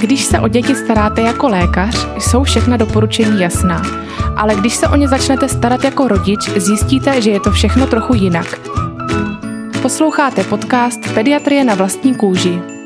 Když 0.00 0.24
se 0.24 0.40
o 0.40 0.48
děti 0.48 0.74
staráte 0.74 1.20
jako 1.22 1.48
lékař, 1.48 2.08
jsou 2.18 2.42
všechna 2.42 2.76
doporučení 2.76 3.40
jasná. 3.40 3.82
Ale 4.36 4.54
když 4.54 4.74
se 4.74 4.88
o 4.88 4.96
ně 4.96 5.08
začnete 5.08 5.48
starat 5.48 5.84
jako 5.84 6.08
rodič, 6.08 6.48
zjistíte, 6.56 7.22
že 7.22 7.30
je 7.30 7.40
to 7.40 7.50
všechno 7.50 7.86
trochu 7.86 8.14
jinak. 8.14 8.60
Posloucháte 9.82 10.44
podcast 10.44 11.14
Pediatrie 11.14 11.64
na 11.64 11.74
vlastní 11.74 12.14
kůži. 12.14 12.77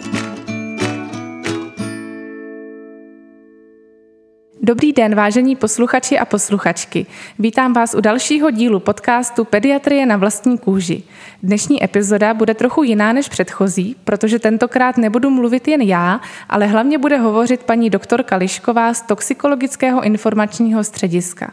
Dobrý 4.64 4.92
den, 4.92 5.14
vážení 5.14 5.56
posluchači 5.56 6.18
a 6.18 6.24
posluchačky. 6.24 7.06
Vítám 7.38 7.72
vás 7.72 7.94
u 7.94 8.00
dalšího 8.00 8.50
dílu 8.50 8.80
podcastu 8.80 9.44
Pediatrie 9.44 10.06
na 10.06 10.16
vlastní 10.16 10.58
kůži. 10.58 11.02
Dnešní 11.42 11.84
epizoda 11.84 12.34
bude 12.34 12.54
trochu 12.54 12.82
jiná 12.82 13.12
než 13.12 13.28
předchozí, 13.28 13.96
protože 14.04 14.38
tentokrát 14.38 14.96
nebudu 14.96 15.30
mluvit 15.30 15.68
jen 15.68 15.80
já, 15.80 16.20
ale 16.48 16.66
hlavně 16.66 16.98
bude 16.98 17.16
hovořit 17.16 17.62
paní 17.62 17.90
doktorka 17.90 18.36
Lišková 18.36 18.94
z 18.94 19.02
Toxikologického 19.02 20.02
informačního 20.02 20.84
střediska. 20.84 21.52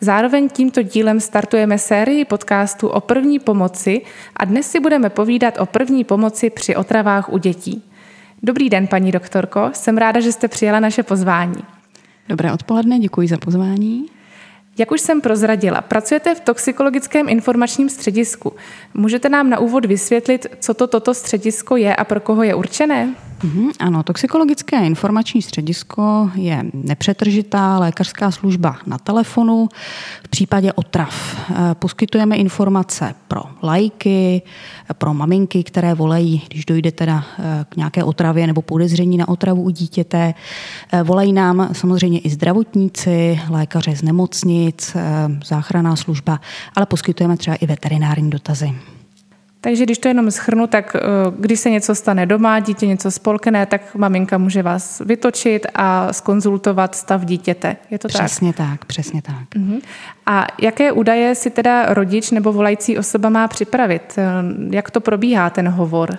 Zároveň 0.00 0.48
tímto 0.48 0.82
dílem 0.82 1.20
startujeme 1.20 1.78
sérii 1.78 2.24
podcastů 2.24 2.88
o 2.88 3.00
první 3.00 3.38
pomoci 3.38 4.02
a 4.36 4.44
dnes 4.44 4.70
si 4.70 4.80
budeme 4.80 5.10
povídat 5.10 5.58
o 5.58 5.66
první 5.66 6.04
pomoci 6.04 6.50
při 6.50 6.76
otravách 6.76 7.32
u 7.32 7.38
dětí. 7.38 7.82
Dobrý 8.42 8.70
den, 8.70 8.86
paní 8.86 9.12
doktorko, 9.12 9.70
jsem 9.72 9.98
ráda, 9.98 10.20
že 10.20 10.32
jste 10.32 10.48
přijala 10.48 10.80
naše 10.80 11.02
pozvání. 11.02 11.79
Dobré 12.30 12.52
odpoledne, 12.52 12.98
děkuji 12.98 13.28
za 13.28 13.38
pozvání. 13.38 14.06
Jak 14.78 14.90
už 14.90 15.00
jsem 15.00 15.20
prozradila, 15.20 15.80
pracujete 15.80 16.34
v 16.34 16.40
Toxikologickém 16.40 17.28
informačním 17.28 17.88
středisku. 17.88 18.52
Můžete 18.94 19.28
nám 19.28 19.50
na 19.50 19.58
úvod 19.58 19.86
vysvětlit, 19.86 20.46
co 20.60 20.74
to 20.74 20.86
toto 20.86 21.14
středisko 21.14 21.76
je 21.76 21.96
a 21.96 22.04
pro 22.04 22.20
koho 22.20 22.42
je 22.42 22.54
určené? 22.54 23.14
Mm-hmm, 23.44 23.70
ano, 23.78 24.02
toxikologické 24.02 24.86
informační 24.86 25.42
středisko 25.42 26.30
je 26.34 26.64
nepřetržitá 26.72 27.78
lékařská 27.78 28.30
služba 28.30 28.76
na 28.86 28.98
telefonu. 28.98 29.68
V 30.24 30.28
případě 30.28 30.72
otrav 30.72 31.36
eh, 31.50 31.54
poskytujeme 31.74 32.36
informace 32.36 33.14
pro 33.28 33.42
lajky, 33.62 34.42
pro 34.98 35.14
maminky, 35.14 35.62
které 35.64 35.94
volají, 35.94 36.42
když 36.48 36.64
dojde 36.64 36.92
teda 36.92 37.24
eh, 37.38 37.64
k 37.68 37.76
nějaké 37.76 38.04
otravě 38.04 38.46
nebo 38.46 38.62
podezření 38.62 39.16
na 39.16 39.28
otravu 39.28 39.62
u 39.62 39.70
dítěte. 39.70 40.34
Eh, 40.92 41.02
volají 41.02 41.32
nám 41.32 41.68
samozřejmě 41.72 42.18
i 42.18 42.30
zdravotníci, 42.30 43.40
lékaře 43.50 43.96
z 43.96 44.02
nemocnic, 44.02 44.96
záchranná 45.44 45.96
služba, 45.96 46.40
ale 46.76 46.86
poskytujeme 46.86 47.36
třeba 47.36 47.56
i 47.56 47.66
veterinární 47.66 48.30
dotazy. 48.30 48.74
Takže 49.62 49.84
když 49.84 49.98
to 49.98 50.08
jenom 50.08 50.30
schrnu, 50.30 50.66
tak 50.66 50.96
eh, 50.96 51.00
když 51.38 51.60
se 51.60 51.70
něco 51.70 51.94
stane 51.94 52.26
doma, 52.26 52.60
dítě 52.60 52.86
něco 52.86 53.10
spolkne, 53.10 53.66
tak 53.66 53.94
maminka 53.94 54.38
může 54.38 54.62
vás 54.62 55.02
vytočit 55.04 55.66
a 55.74 56.12
skonzultovat 56.12 56.94
stav 56.94 57.24
dítěte. 57.24 57.76
Je 57.90 57.98
to 57.98 58.08
přesně 58.08 58.52
tak? 58.52 58.70
tak? 58.70 58.84
Přesně 58.84 59.22
tak. 59.22 59.54
Uh-huh. 59.56 59.80
A 60.26 60.46
jaké 60.62 60.92
údaje 60.92 61.34
si 61.34 61.50
teda 61.50 61.94
rodič 61.94 62.30
nebo 62.30 62.52
volající 62.52 62.98
osoba 62.98 63.28
má 63.28 63.48
připravit? 63.48 64.02
Eh, 64.18 64.24
jak 64.70 64.90
to 64.90 65.00
probíhá 65.00 65.50
ten 65.50 65.68
hovor? 65.68 66.16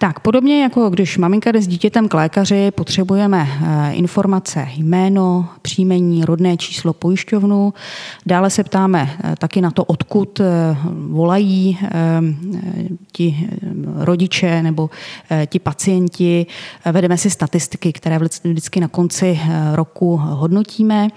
Tak, 0.00 0.20
podobně 0.20 0.62
jako 0.62 0.90
když 0.90 1.18
maminka 1.18 1.52
jde 1.52 1.62
s 1.62 1.66
dítětem 1.66 2.08
k 2.08 2.14
lékaři, 2.14 2.70
potřebujeme 2.70 3.46
eh, 3.48 3.92
informace 3.92 4.68
jméno, 4.76 5.48
příjmení, 5.62 6.24
rodné 6.24 6.56
číslo 6.56 6.92
pojišťovnu. 6.92 7.74
Dále 8.26 8.50
se 8.50 8.64
ptáme 8.64 9.10
taky 9.38 9.60
na 9.60 9.70
to, 9.70 9.84
odkud 9.84 10.40
volají 11.08 11.78
ti 13.12 13.48
rodiče 13.96 14.62
nebo 14.62 14.90
ti 15.46 15.58
pacienti. 15.58 16.46
Vedeme 16.92 17.18
si 17.18 17.30
statistiky, 17.30 17.92
které 17.92 18.18
vždycky 18.44 18.80
na 18.80 18.88
konci 18.88 19.40
roku 19.72 20.16
hodnotíme. 20.16 21.08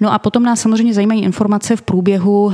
No 0.00 0.12
a 0.12 0.18
potom 0.18 0.42
nás 0.42 0.60
samozřejmě 0.60 0.94
zajímají 0.94 1.22
informace 1.22 1.76
v 1.76 1.82
průběhu 1.82 2.52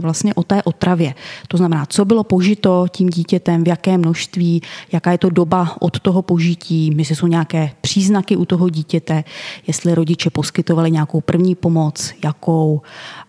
vlastně 0.00 0.34
o 0.34 0.42
té 0.42 0.62
otravě. 0.62 1.14
To 1.48 1.56
znamená, 1.56 1.86
co 1.86 2.04
bylo 2.04 2.24
požito 2.24 2.86
tím 2.90 3.08
dítětem, 3.08 3.64
v 3.64 3.68
jaké 3.68 3.98
množství, 3.98 4.62
jaká 4.92 5.12
je 5.12 5.18
to 5.18 5.30
doba 5.30 5.76
od 5.80 6.00
toho 6.00 6.22
požití, 6.22 6.94
jestli 6.96 7.16
jsou 7.16 7.26
nějaké 7.26 7.70
příznaky 7.80 8.36
u 8.36 8.44
toho 8.44 8.68
dítěte, 8.68 9.24
jestli 9.66 9.94
rodiče 9.94 10.30
poskytovali 10.30 10.90
nějakou 10.90 11.20
první 11.20 11.54
pomoc, 11.54 12.14
jakou 12.24 12.82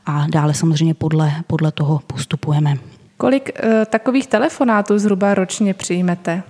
a 0.05 0.27
dále 0.27 0.53
samozřejmě 0.53 0.93
podle, 0.93 1.33
podle 1.47 1.71
toho 1.71 2.01
postupujeme. 2.07 2.77
Kolik 3.17 3.51
e, 3.63 3.85
takových 3.85 4.27
telefonátů 4.27 4.99
zhruba 4.99 5.33
ročně 5.33 5.73
přijmete? 5.73 6.43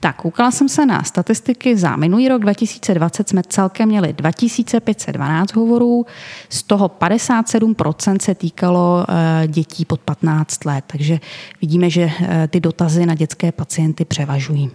Tak, 0.00 0.16
koukala 0.16 0.50
jsem 0.50 0.68
se 0.68 0.86
na 0.86 1.02
statistiky 1.02 1.76
za 1.76 1.96
minulý 1.96 2.28
rok 2.28 2.42
2020 2.42 3.28
jsme 3.28 3.42
celkem 3.48 3.88
měli 3.88 4.12
2512 4.12 5.54
hovorů, 5.54 6.06
z 6.48 6.62
toho 6.62 6.88
57% 6.88 8.18
se 8.20 8.34
týkalo 8.34 9.06
eh, 9.08 9.48
dětí 9.48 9.84
pod 9.84 10.00
15 10.00 10.64
let, 10.64 10.84
takže 10.86 11.20
vidíme, 11.60 11.90
že 11.90 12.10
eh, 12.20 12.48
ty 12.48 12.60
dotazy 12.60 13.06
na 13.06 13.14
dětské 13.14 13.52
pacienty 13.52 14.04
převažují. 14.04 14.70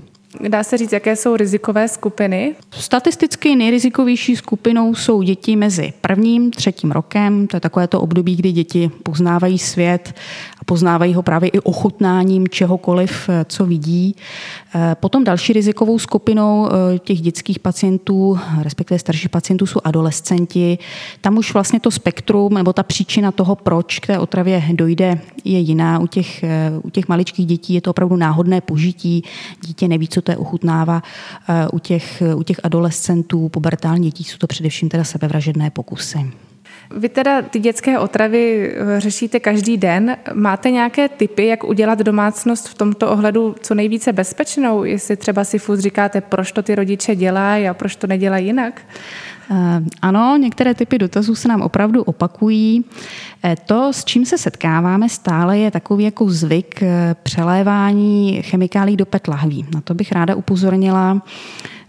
Dá 0.48 0.64
se 0.64 0.78
říct, 0.78 0.92
jaké 0.92 1.16
jsou 1.16 1.36
rizikové 1.36 1.88
skupiny? 1.88 2.56
Statisticky 2.72 3.56
nejrizikovější 3.56 4.36
skupinou 4.36 4.96
jsou 4.96 5.22
děti 5.22 5.56
mezi 5.56 5.94
prvním, 6.02 6.52
třetím 6.52 6.92
rokem. 6.92 7.48
To 7.48 7.58
je 7.58 7.62
takové 7.62 7.88
to 7.88 8.02
období, 8.02 8.36
kdy 8.36 8.52
děti 8.52 8.92
poznávají 9.04 9.60
svět 9.60 10.14
poznávají 10.66 11.14
ho 11.14 11.24
právě 11.24 11.50
i 11.50 11.60
ochutnáním 11.60 12.48
čehokoliv, 12.48 13.30
eh, 13.30 13.46
co 13.50 13.66
vidí. 13.66 14.16
Eh, 14.76 14.96
potom 15.00 15.24
další 15.24 15.54
rizikovou 15.54 16.00
skupinou 16.00 16.70
eh, 16.70 17.00
těch 17.00 17.22
dětských 17.22 17.60
pacientů, 17.60 18.40
respektive 18.62 19.00
starších 19.00 19.30
pacientů, 19.30 19.66
jsou 19.66 19.80
adolescenti. 19.84 20.78
Tam 21.22 21.38
už 21.38 21.54
vlastně 21.54 21.80
to 21.80 21.92
spektrum 21.92 22.54
nebo 22.54 22.74
ta 22.74 22.84
příčina 22.84 23.32
toho, 23.32 23.56
proč 23.56 24.00
k 24.00 24.08
té 24.08 24.20
otravě 24.20 24.64
dojde, 24.74 25.20
je 25.44 25.60
jiná. 25.60 26.00
U 26.00 26.08
těch, 26.08 26.44
u 26.84 26.90
těch 26.90 27.08
maličkých 27.08 27.46
dětí 27.46 27.74
je 27.74 27.82
to 27.82 27.90
opravdu 27.90 28.16
náhodné 28.16 28.62
požití. 28.62 29.24
Dítě 29.66 29.88
neví, 29.88 30.08
co 30.08 30.22
to 30.22 30.32
je 30.32 30.38
ochutnává. 30.38 31.04
U 31.74 31.80
těch, 31.80 32.24
u 32.36 32.44
těch 32.44 32.60
adolescentů, 32.64 33.50
pubertální 33.50 34.08
dětí 34.08 34.24
jsou 34.24 34.38
to 34.38 34.48
především 34.48 34.90
teda 34.90 35.04
sebevražedné 35.04 35.70
pokusy. 35.70 36.32
Vy 36.96 37.10
teda 37.10 37.42
ty 37.42 37.60
dětské 37.60 38.00
otravy 38.00 38.74
eh, 38.76 39.00
řešíte 39.00 39.40
každý 39.40 39.78
den. 39.78 40.18
Máte 40.34 40.72
nějaké 40.72 41.10
typy, 41.10 41.48
jak 41.48 41.64
udělat 41.64 42.00
domácnost 42.00 42.68
v 42.68 42.74
tomto 42.74 43.12
ohledu 43.12 43.56
co 43.62 43.76
nejvíce 43.76 44.14
bezpečnou? 44.14 44.84
Jestli 44.84 45.18
třeba 45.18 45.44
si 45.44 45.60
furt 45.60 45.80
říkáte, 45.80 46.22
proč 46.22 46.52
to 46.52 46.64
ty 46.64 46.76
rodiče 46.76 47.16
dělají 47.16 47.68
a 47.68 47.74
proč 47.74 47.96
to 47.96 48.08
nedělají 48.08 48.46
jinak? 48.46 48.82
Eh, 49.52 49.82
ano, 50.02 50.38
některé 50.38 50.74
typy 50.74 50.98
dotazů 50.98 51.36
se 51.36 51.48
nám 51.48 51.62
opravdu 51.62 52.04
opakují. 52.04 52.86
Eh, 53.44 53.56
to, 53.66 53.94
s 53.94 54.06
čím 54.06 54.26
se 54.26 54.38
setkáváme 54.38 55.10
stále, 55.10 55.58
je 55.58 55.72
takový 55.72 56.04
jako 56.04 56.30
zvyk 56.30 56.84
přelévání 57.24 58.42
chemikálí 58.42 58.98
do 58.98 59.06
PET 59.06 59.28
lahví. 59.28 59.66
Na 59.76 59.82
to 59.82 59.94
bych 59.94 60.12
ráda 60.12 60.36
upozornila. 60.36 61.22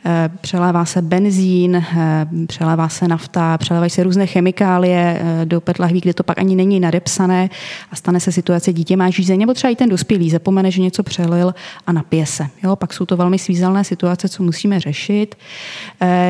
Eh, 0.09 0.31
přelévá 0.41 0.84
se 0.84 1.03
benzín, 1.03 1.77
eh, 1.77 2.27
přelévá 2.47 2.89
se 2.89 3.09
nafta, 3.09 3.59
přelévají 3.59 3.91
se 3.91 4.03
různé 4.03 4.27
chemikálie 4.27 5.21
eh, 5.21 5.47
do 5.47 5.61
PET 5.61 5.78
lahví, 5.78 6.00
kde 6.00 6.15
to 6.15 6.22
pak 6.22 6.39
ani 6.39 6.56
není 6.56 6.81
nadepsané 6.81 7.50
a 7.91 7.97
stane 7.97 8.21
se 8.21 8.33
situace, 8.33 8.72
dítě 8.72 8.97
má 8.97 9.11
žízeň, 9.11 9.41
nebo 9.41 9.55
třeba 9.55 9.71
i 9.71 9.77
ten 9.77 9.89
dospělý 9.89 10.31
zapomene, 10.31 10.71
že 10.71 10.83
něco 10.83 11.03
přelil 11.03 11.55
a 11.87 11.93
napije 11.93 12.27
se. 12.27 12.47
Jo, 12.62 12.77
pak 12.77 12.93
jsou 12.93 13.06
to 13.06 13.17
velmi 13.17 13.39
svízelné 13.39 13.84
situace, 13.84 14.28
co 14.28 14.43
musíme 14.43 14.81
řešit. 14.81 15.34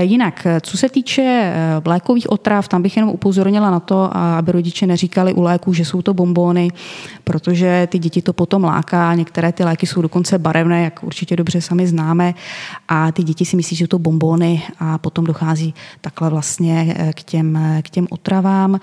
Jinak, 0.00 0.47
co 0.60 0.76
se 0.76 0.88
týče 0.88 1.53
lékových 1.84 2.31
otrav, 2.31 2.69
tam 2.69 2.82
bych 2.82 2.97
jenom 2.97 3.10
upozornila 3.10 3.70
na 3.70 3.81
to, 3.81 4.16
aby 4.16 4.53
rodiče 4.53 4.87
neříkali 4.87 5.32
u 5.32 5.43
léků, 5.43 5.72
že 5.72 5.84
jsou 5.84 6.03
to 6.03 6.14
bombóny, 6.14 6.70
protože 7.25 7.88
ty 7.91 7.98
děti 7.98 8.22
to 8.22 8.32
potom 8.32 8.64
láká. 8.64 9.14
Některé 9.14 9.53
ty 9.53 9.64
léky 9.64 9.87
jsou 9.87 10.03
dokonce 10.03 10.38
barevné, 10.38 10.82
jak 10.82 11.03
určitě 11.03 11.37
dobře 11.37 11.60
sami 11.60 11.87
známe, 11.87 12.34
a 12.88 13.12
ty 13.12 13.22
děti 13.22 13.44
si 13.44 13.56
myslí, 13.56 13.66
že 13.75 13.88
to 13.88 13.99
bombony 13.99 14.62
a 14.79 14.99
potom 14.99 15.25
dochází 15.25 15.75
takhle 16.00 16.31
vlastně 16.31 16.94
eh, 16.99 17.12
k 17.12 17.23
těm, 17.23 17.56
eh, 17.56 17.82
k 17.82 17.90
těm 17.90 18.06
otravám. 18.11 18.81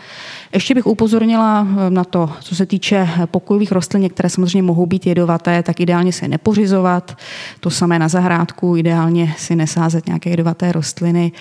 Ještě 0.54 0.76
bych 0.76 0.88
upozornila 0.88 1.68
eh, 1.70 1.90
na 1.90 2.04
to, 2.04 2.30
co 2.42 2.56
se 2.56 2.66
týče 2.66 3.10
pokojových 3.26 3.72
rostlin, 3.72 4.10
které 4.10 4.30
samozřejmě 4.30 4.62
mohou 4.62 4.86
být 4.86 5.08
jedovaté, 5.08 5.64
tak 5.64 5.80
ideálně 5.80 6.12
se 6.12 6.28
nepořizovat. 6.28 7.18
To 7.60 7.70
samé 7.70 8.00
na 8.00 8.08
zahrádku, 8.08 8.78
ideálně 8.78 9.34
si 9.38 9.56
nesázet 9.56 10.08
nějaké 10.08 10.30
jedovaté 10.30 10.72
rostliny 10.72 11.32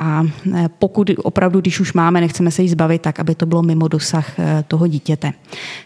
a 0.00 0.22
e, 0.54 0.68
pokud 0.78 1.10
opravdu, 1.22 1.60
když 1.60 1.80
už 1.80 1.92
máme, 1.92 2.20
nechceme 2.20 2.50
se 2.50 2.62
jí 2.62 2.68
zbavit, 2.68 3.02
tak 3.02 3.20
aby 3.20 3.34
to 3.34 3.46
bylo 3.46 3.62
mimo 3.62 3.88
dosah 3.88 4.38
e, 4.38 4.64
toho 4.68 4.86
dítěte. 4.86 5.32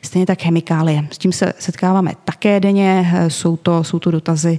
Stejně 0.03 0.26
tak 0.26 0.43
chemikálie. 0.43 1.09
S 1.11 1.19
tím 1.19 1.32
se 1.32 1.53
setkáváme 1.59 2.12
také 2.25 2.61
denně. 2.61 3.12
E, 3.14 3.31
jsou 3.31 3.56
to, 3.56 3.85
jsou 3.85 3.99
to 3.99 4.11
dotazy 4.11 4.59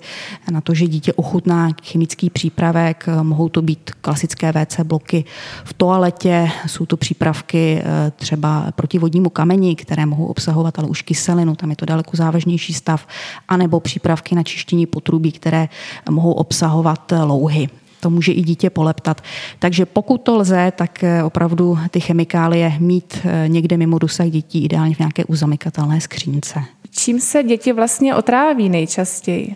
na 0.51 0.61
to, 0.61 0.73
že 0.73 0.87
dítě 0.87 1.13
ochutná 1.13 1.69
chemický 1.83 2.29
přípravek. 2.29 3.05
Mohou 3.21 3.49
to 3.49 3.61
být 3.61 3.91
klasické 4.01 4.51
WC 4.51 4.79
bloky 4.83 5.25
v 5.63 5.73
toaletě, 5.73 6.49
jsou 6.67 6.85
to 6.85 6.97
přípravky 6.97 7.83
třeba 8.15 8.71
proti 8.75 8.99
vodnímu 8.99 9.29
kameni, 9.29 9.75
které 9.75 10.05
mohou 10.05 10.25
obsahovat 10.25 10.79
ale 10.79 10.87
už 10.87 11.01
kyselinu, 11.01 11.55
tam 11.55 11.69
je 11.69 11.75
to 11.75 11.85
daleko 11.85 12.17
závažnější 12.17 12.73
stav, 12.73 13.07
anebo 13.47 13.79
přípravky 13.79 14.35
na 14.35 14.43
čištění 14.43 14.85
potrubí, 14.85 15.31
které 15.31 15.69
mohou 16.09 16.31
obsahovat 16.31 17.13
louhy. 17.25 17.69
To 18.03 18.09
může 18.09 18.31
i 18.31 18.41
dítě 18.41 18.69
poleptat. 18.69 19.21
Takže 19.59 19.85
pokud 19.85 20.17
to 20.17 20.37
lze, 20.37 20.71
tak 20.75 21.03
opravdu 21.23 21.77
ty 21.91 21.99
chemikálie 21.99 22.73
mít 22.79 23.17
někde 23.47 23.77
mimo 23.77 23.99
dosah 23.99 24.27
dětí, 24.27 24.65
ideálně 24.65 24.95
v 24.95 24.99
nějaké 24.99 25.25
uzamykatelné 25.25 26.01
skřínce. 26.01 26.59
Čím 26.97 27.19
se 27.19 27.43
děti 27.43 27.73
vlastně 27.73 28.15
otráví 28.15 28.69
nejčastěji? 28.69 29.55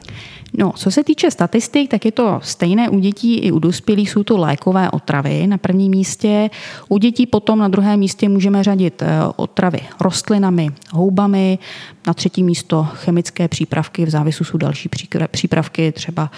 No, 0.53 0.71
co 0.75 0.91
se 0.91 1.03
týče 1.03 1.31
statistik, 1.31 1.91
tak 1.91 2.05
je 2.05 2.11
to 2.11 2.39
stejné 2.43 2.89
u 2.89 2.99
dětí 2.99 3.39
i 3.39 3.51
u 3.51 3.59
dospělých. 3.59 4.09
Jsou 4.09 4.23
to 4.23 4.37
lékové 4.37 4.91
otravy 4.91 5.47
na 5.47 5.57
prvním 5.57 5.91
místě. 5.91 6.49
U 6.89 6.97
dětí 6.97 7.25
potom 7.25 7.59
na 7.59 7.67
druhém 7.67 7.99
místě 7.99 8.29
můžeme 8.29 8.63
řadit 8.63 9.01
eh, 9.01 9.07
otravy 9.35 9.79
rostlinami, 9.99 10.69
houbami. 10.91 11.59
Na 12.07 12.13
třetí 12.13 12.43
místo 12.43 12.87
chemické 12.93 13.47
přípravky, 13.47 14.05
v 14.05 14.09
závisu 14.09 14.43
jsou 14.43 14.57
další 14.57 14.89
přípravky, 15.31 15.91
třeba 15.91 16.31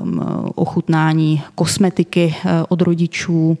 um, 0.00 0.20
ochutnání 0.54 1.42
kosmetiky 1.54 2.34
eh, 2.44 2.50
od 2.68 2.82
rodičů 2.82 3.58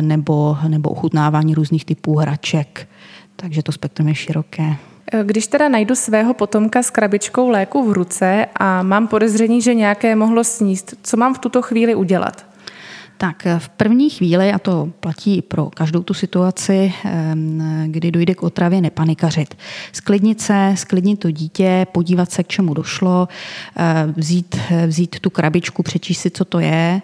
nebo, 0.00 0.58
nebo 0.68 0.90
ochutnávání 0.90 1.54
různých 1.54 1.84
typů 1.84 2.16
hraček. 2.16 2.88
Takže 3.36 3.62
to 3.62 3.72
spektrum 3.72 4.08
je 4.08 4.14
široké. 4.14 4.76
Když 5.22 5.46
teda 5.46 5.68
najdu 5.68 5.94
svého 5.94 6.34
potomka 6.34 6.82
s 6.82 6.90
krabičkou 6.90 7.48
léku 7.48 7.90
v 7.90 7.92
ruce 7.92 8.46
a 8.54 8.82
mám 8.82 9.08
podezření, 9.08 9.62
že 9.62 9.74
nějaké 9.74 10.16
mohlo 10.16 10.44
sníst, 10.44 10.94
co 11.02 11.16
mám 11.16 11.34
v 11.34 11.38
tuto 11.38 11.62
chvíli 11.62 11.94
udělat? 11.94 12.49
Tak 13.20 13.46
v 13.58 13.68
první 13.68 14.10
chvíli, 14.10 14.52
a 14.52 14.58
to 14.58 14.88
platí 15.00 15.42
pro 15.42 15.70
každou 15.74 16.02
tu 16.02 16.14
situaci, 16.14 16.92
kdy 17.86 18.10
dojde 18.10 18.34
k 18.34 18.42
otravě, 18.42 18.80
nepanikařit. 18.80 19.54
Sklidnit 19.92 20.40
se, 20.40 20.74
sklidnit 20.76 21.20
to 21.20 21.30
dítě, 21.30 21.86
podívat 21.92 22.30
se, 22.30 22.44
k 22.44 22.48
čemu 22.48 22.74
došlo, 22.74 23.28
vzít, 24.16 24.56
vzít 24.86 25.20
tu 25.20 25.30
krabičku, 25.30 25.82
přečíst 25.82 26.20
si, 26.20 26.30
co 26.30 26.44
to 26.44 26.60
je, 26.60 27.02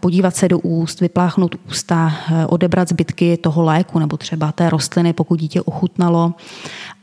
podívat 0.00 0.36
se 0.36 0.48
do 0.48 0.58
úst, 0.58 1.00
vypláchnout 1.00 1.54
ústa, 1.68 2.12
odebrat 2.46 2.88
zbytky 2.88 3.36
toho 3.36 3.62
léku 3.62 3.98
nebo 3.98 4.16
třeba 4.16 4.52
té 4.52 4.70
rostliny, 4.70 5.12
pokud 5.12 5.40
dítě 5.40 5.62
ochutnalo 5.62 6.34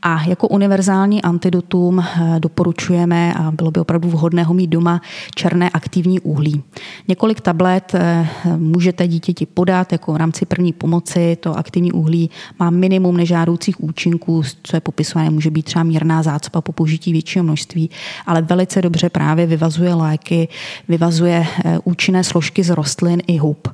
a 0.02 0.22
jako 0.22 0.48
univerzální 0.48 1.22
antidotum 1.22 2.00
eh, 2.00 2.40
doporučujeme, 2.40 3.34
a 3.34 3.50
bylo 3.50 3.70
by 3.70 3.80
opravdu 3.80 4.08
vhodné 4.08 4.42
ho 4.42 4.54
mít 4.54 4.66
doma, 4.66 5.00
černé 5.34 5.70
aktivní 5.70 6.20
uhlí. 6.20 6.62
Několik 7.08 7.40
tablet 7.40 7.92
můžete 8.56 9.08
dítěti 9.08 9.46
podat 9.46 9.92
jako 9.92 10.12
v 10.12 10.16
rámci 10.16 10.46
první 10.46 10.72
pomoci. 10.72 11.36
To 11.40 11.58
aktivní 11.58 11.92
uhlí 11.92 12.30
má 12.58 12.70
minimum 12.70 13.16
nežádoucích 13.16 13.80
účinků, 13.80 14.42
co 14.62 14.76
je 14.76 14.80
popisované, 14.80 15.30
může 15.30 15.50
být 15.50 15.62
třeba 15.62 15.82
mírná 15.82 16.22
zácpa 16.22 16.60
po 16.60 16.72
použití 16.72 17.12
většího 17.12 17.42
množství, 17.42 17.90
ale 18.26 18.42
velice 18.42 18.82
dobře 18.82 19.08
právě 19.08 19.46
vyvazuje 19.46 19.94
léky, 19.94 20.48
vyvazuje 20.88 21.46
eh, 21.64 21.78
účinné 21.84 22.24
složky 22.24 22.62
z 22.62 22.70
rostlin 22.70 23.22
i 23.26 23.36
hub. 23.36 23.68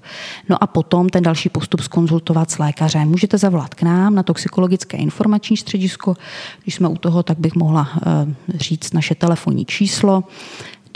No 0.48 0.62
a 0.62 0.66
potom 0.66 1.08
ten 1.08 1.22
další 1.22 1.48
postup 1.48 1.80
skonzultovat 1.80 2.50
s 2.50 2.58
lékařem. 2.58 3.08
Můžete 3.08 3.38
zavolat 3.38 3.74
k 3.74 3.82
nám 3.82 4.14
na 4.14 4.22
toxikologické 4.22 4.96
informační 4.96 5.56
středisko 5.56 6.14
když 6.62 6.74
jsme 6.74 6.88
u 6.88 6.96
toho, 6.96 7.22
tak 7.22 7.38
bych 7.38 7.54
mohla 7.54 7.88
eh, 7.96 8.34
říct 8.54 8.92
naše 8.92 9.14
telefonní 9.14 9.64
číslo 9.64 10.24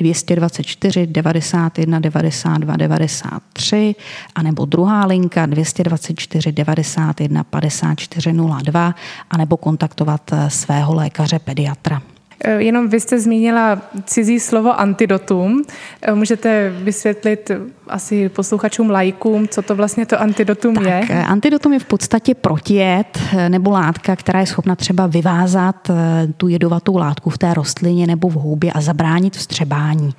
224 0.02 1.06
91 1.06 2.00
92 2.00 2.76
93 2.76 3.94
anebo 4.34 4.64
druhá 4.64 5.06
linka 5.06 5.46
224 5.46 6.52
91 6.52 7.44
54 7.44 8.32
02 8.32 8.94
anebo 9.30 9.56
kontaktovat 9.56 10.30
svého 10.48 10.94
lékaře 10.94 11.38
pediatra. 11.38 12.02
Eh, 12.44 12.62
jenom 12.62 12.88
vy 12.88 13.00
jste 13.00 13.20
zmínila 13.20 13.82
cizí 14.04 14.40
slovo 14.40 14.80
antidotum. 14.80 15.62
Eh, 16.02 16.14
můžete 16.14 16.72
vysvětlit 16.82 17.50
asi 17.88 18.28
posluchačům 18.28 18.90
lajkům, 18.90 19.48
co 19.48 19.62
to 19.62 19.76
vlastně 19.76 20.06
to 20.06 20.20
antidotum 20.20 20.74
tak, 20.74 20.84
je? 20.84 21.06
Eh, 21.10 21.24
antidotum 21.24 21.72
je 21.72 21.78
v 21.78 21.84
podstatě 21.84 22.34
protijed 22.34 23.18
nebo 23.48 23.70
látka, 23.70 24.16
která 24.16 24.40
je 24.40 24.46
schopna 24.46 24.76
třeba 24.76 25.06
vyvázat 25.06 25.90
tu 26.36 26.48
jedovatou 26.48 26.96
látku 26.96 27.30
v 27.30 27.38
té 27.38 27.54
rostlině 27.54 28.06
nebo 28.06 28.28
v 28.28 28.34
houbě 28.34 28.72
a 28.72 28.80
zabránit 28.80 29.36
vstřebání. 29.36 30.14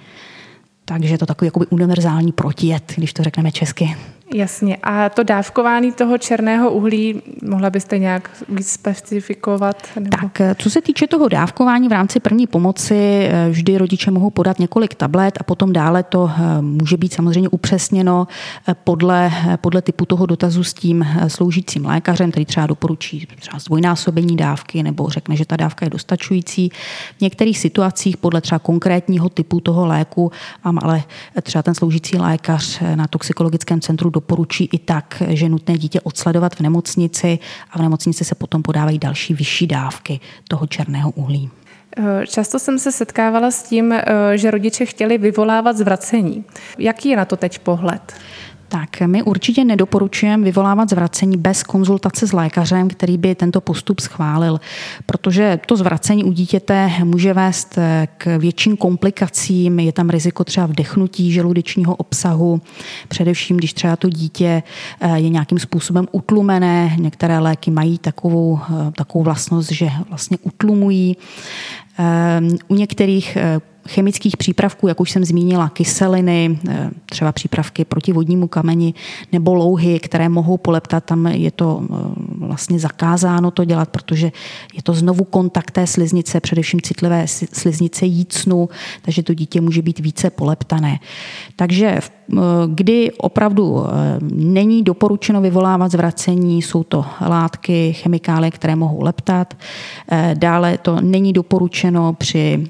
Takže 0.86 1.14
je 1.14 1.18
to 1.18 1.26
takový 1.26 1.48
jakoby 1.48 1.66
univerzální 1.66 2.32
protijed, 2.32 2.94
když 2.96 3.14
to 3.14 3.24
řekneme 3.24 3.52
česky. 3.52 3.96
Jasně. 4.34 4.78
A 4.84 5.10
to 5.10 5.24
dávkování 5.24 5.92
toho 5.92 6.18
černého 6.18 6.72
uhlí, 6.72 7.22
mohla 7.44 7.70
byste 7.70 7.98
nějak 7.98 8.30
víc 8.50 8.72
specifikovat? 8.72 9.76
Nebo? 9.96 10.18
Tak, 10.18 10.42
co 10.58 10.70
se 10.70 10.82
týče 10.82 11.08
toho 11.08 11.28
dávkování 11.28 11.88
v 11.88 11.92
rámci 11.92 12.20
první 12.20 12.48
pomoci, 12.48 12.96
eh, 12.96 13.50
vždy 13.50 13.78
rodiče 13.78 14.12
mohou 14.12 14.30
podat 14.30 14.60
několik 14.60 14.96
tablet 14.96 15.38
a 15.40 15.44
potom 15.44 15.74
dále 15.74 16.04
to 16.04 16.32
eh, 16.38 16.62
může 16.62 16.98
být 16.98 17.14
samozřejmě 17.14 17.50
upřesněno 17.50 18.28
eh, 18.68 18.76
podle, 18.84 19.32
podle 19.62 19.82
typu 19.82 20.06
toho 20.06 20.26
dotazu 20.26 20.64
s 20.64 20.74
tím 20.74 21.08
sloužícím 21.28 21.86
lékařem, 21.86 22.32
který 22.32 22.46
třeba 22.46 22.68
doporučí 22.68 23.28
třeba 23.40 23.60
zdvojnásobení 23.60 24.36
dávky 24.38 24.84
nebo 24.84 25.10
řekne, 25.10 25.36
že 25.36 25.46
ta 25.46 25.56
dávka 25.56 25.86
je 25.86 25.90
dostačující. 25.90 26.70
V 27.18 27.22
některých 27.22 27.60
situacích 27.60 28.18
podle 28.18 28.42
třeba 28.42 28.60
konkrétního 28.60 29.30
typu 29.30 29.60
toho 29.60 29.86
léku 29.86 30.32
ale 30.64 31.04
třeba 31.42 31.64
ten 31.64 31.76
sloužící 31.76 32.18
lékař 32.18 32.82
na 32.96 33.08
toxikologickém 33.08 33.82
centru 33.82 34.10
doporučí 34.24 34.70
i 34.72 34.78
tak, 34.78 35.24
že 35.28 35.50
nutné 35.50 35.78
dítě 35.78 36.02
odsledovat 36.02 36.56
v 36.56 36.60
nemocnici 36.60 37.40
a 37.72 37.78
v 37.78 37.82
nemocnici 37.82 38.26
se 38.26 38.36
potom 38.36 38.64
podávají 38.64 39.00
další 39.00 39.34
vyšší 39.34 39.68
dávky 39.68 40.20
toho 40.48 40.68
černého 40.68 41.12
uhlí. 41.12 41.50
Často 42.28 42.60
jsem 42.60 42.80
se 42.80 42.92
setkávala 42.92 43.52
s 43.52 43.64
tím, 43.64 43.94
že 44.36 44.52
rodiče 44.52 44.86
chtěli 44.86 45.18
vyvolávat 45.18 45.78
zvracení. 45.78 46.44
Jaký 46.78 47.10
je 47.10 47.18
na 47.18 47.26
to 47.26 47.36
teď 47.38 47.60
pohled? 47.60 48.14
Tak 48.74 49.02
my 49.02 49.24
určitě 49.24 49.64
nedoporučujeme 49.64 50.44
vyvolávat 50.44 50.90
zvracení 50.90 51.38
bez 51.38 51.64
konzultace 51.64 52.28
s 52.28 52.34
lékařem, 52.34 52.88
který 52.88 53.18
by 53.18 53.36
tento 53.36 53.62
postup 53.62 54.00
schválil, 54.00 54.60
protože 55.06 55.60
to 55.66 55.78
zvracení 55.78 56.24
u 56.24 56.32
dítěte 56.32 56.92
může 57.04 57.34
vést 57.34 57.80
k 58.18 58.38
větším 58.38 58.78
komplikacím, 58.78 59.80
je 59.80 59.92
tam 59.92 60.10
riziko 60.10 60.44
třeba 60.44 60.66
vdechnutí 60.66 61.32
žaludečního 61.32 61.96
obsahu, 61.96 62.62
především 63.08 63.58
když 63.58 63.74
třeba 63.74 63.96
to 63.96 64.10
dítě 64.10 64.64
eh, 65.00 65.20
je 65.20 65.30
nějakým 65.30 65.60
způsobem 65.60 66.08
utlumené, 66.12 66.96
některé 67.00 67.40
léky 67.40 67.72
mají 67.72 67.98
takovou, 67.98 68.60
eh, 68.70 68.92
takovou 68.92 69.24
vlastnost, 69.24 69.72
že 69.72 69.90
vlastně 70.10 70.38
utlumují. 70.44 71.18
Eh, 72.00 72.42
u 72.68 72.76
některých 72.76 73.38
chemických 73.88 74.38
přípravků, 74.38 74.88
jak 74.88 75.00
už 75.00 75.12
jsem 75.12 75.26
zmínila, 75.26 75.70
kyseliny, 75.70 76.60
eh, 76.70 76.90
třeba 77.06 77.32
přípravky 77.32 77.86
proti 77.86 78.14
vodnímu 78.14 78.48
kameni 78.48 78.94
nebo 79.32 79.56
louhy, 79.56 80.00
které 80.00 80.30
mohou 80.30 80.58
poleptat, 80.58 81.04
tam 81.04 81.28
je 81.28 81.52
to 81.52 81.84
eh, 81.84 81.96
vlastně 82.38 82.80
zakázáno 82.80 83.52
to 83.52 83.66
dělat, 83.66 83.90
protože 83.90 84.32
je 84.74 84.84
to 84.84 84.94
znovu 84.94 85.24
kontakt 85.24 85.72
té 85.72 85.88
sliznice, 85.88 86.40
především 86.40 86.82
citlivé 86.82 87.28
sliznice 87.28 88.06
jícnu, 88.06 88.70
takže 89.02 89.24
to 89.24 89.34
dítě 89.34 89.62
může 89.62 89.82
být 89.82 90.00
více 90.00 90.30
poleptané. 90.30 91.00
Takže 91.56 91.88
eh, 91.88 92.38
kdy 92.68 93.12
opravdu 93.12 93.84
není 94.32 94.84
doporučeno 94.84 95.42
vyvolávat 95.42 95.92
zvracení, 95.92 96.62
jsou 96.62 96.84
to 96.84 97.06
látky, 97.22 97.94
chemikálie, 97.94 98.52
které 98.52 98.76
mohou 98.76 99.02
leptat. 99.02 99.54
Dále 100.34 100.78
to 100.78 101.02
není 101.02 101.34
doporučeno 101.34 102.14
při 102.14 102.68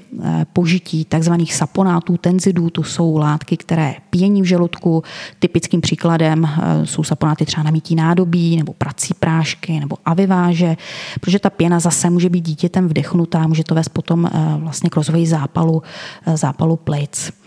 požití 0.52 1.03
takzvaných 1.04 1.54
saponátů, 1.54 2.16
tenzidů, 2.16 2.70
to 2.70 2.82
jsou 2.82 3.16
látky, 3.16 3.56
které 3.56 3.94
pění 4.10 4.42
v 4.42 4.44
žaludku. 4.44 5.02
Typickým 5.38 5.80
příkladem 5.80 6.44
eh, 6.44 6.86
jsou 6.86 7.04
saponáty 7.04 7.44
třeba 7.44 7.62
na 7.62 7.70
mítí 7.70 7.94
nádobí, 7.94 8.56
nebo 8.56 8.72
prací 8.72 9.14
prášky, 9.14 9.80
nebo 9.80 9.96
aviváže, 10.04 10.76
protože 11.20 11.38
ta 11.38 11.50
pěna 11.50 11.80
zase 11.80 12.10
může 12.10 12.28
být 12.28 12.44
dítětem 12.44 12.88
vdechnutá, 12.88 13.46
může 13.46 13.64
to 13.64 13.74
vést 13.74 13.88
potom 13.88 14.26
eh, 14.26 14.30
vlastně 14.56 14.90
k 14.90 14.96
rozvoji 14.96 15.26
zápalu, 15.26 15.82
eh, 16.26 16.36
zápalu 16.36 16.76
plic. 16.76 17.43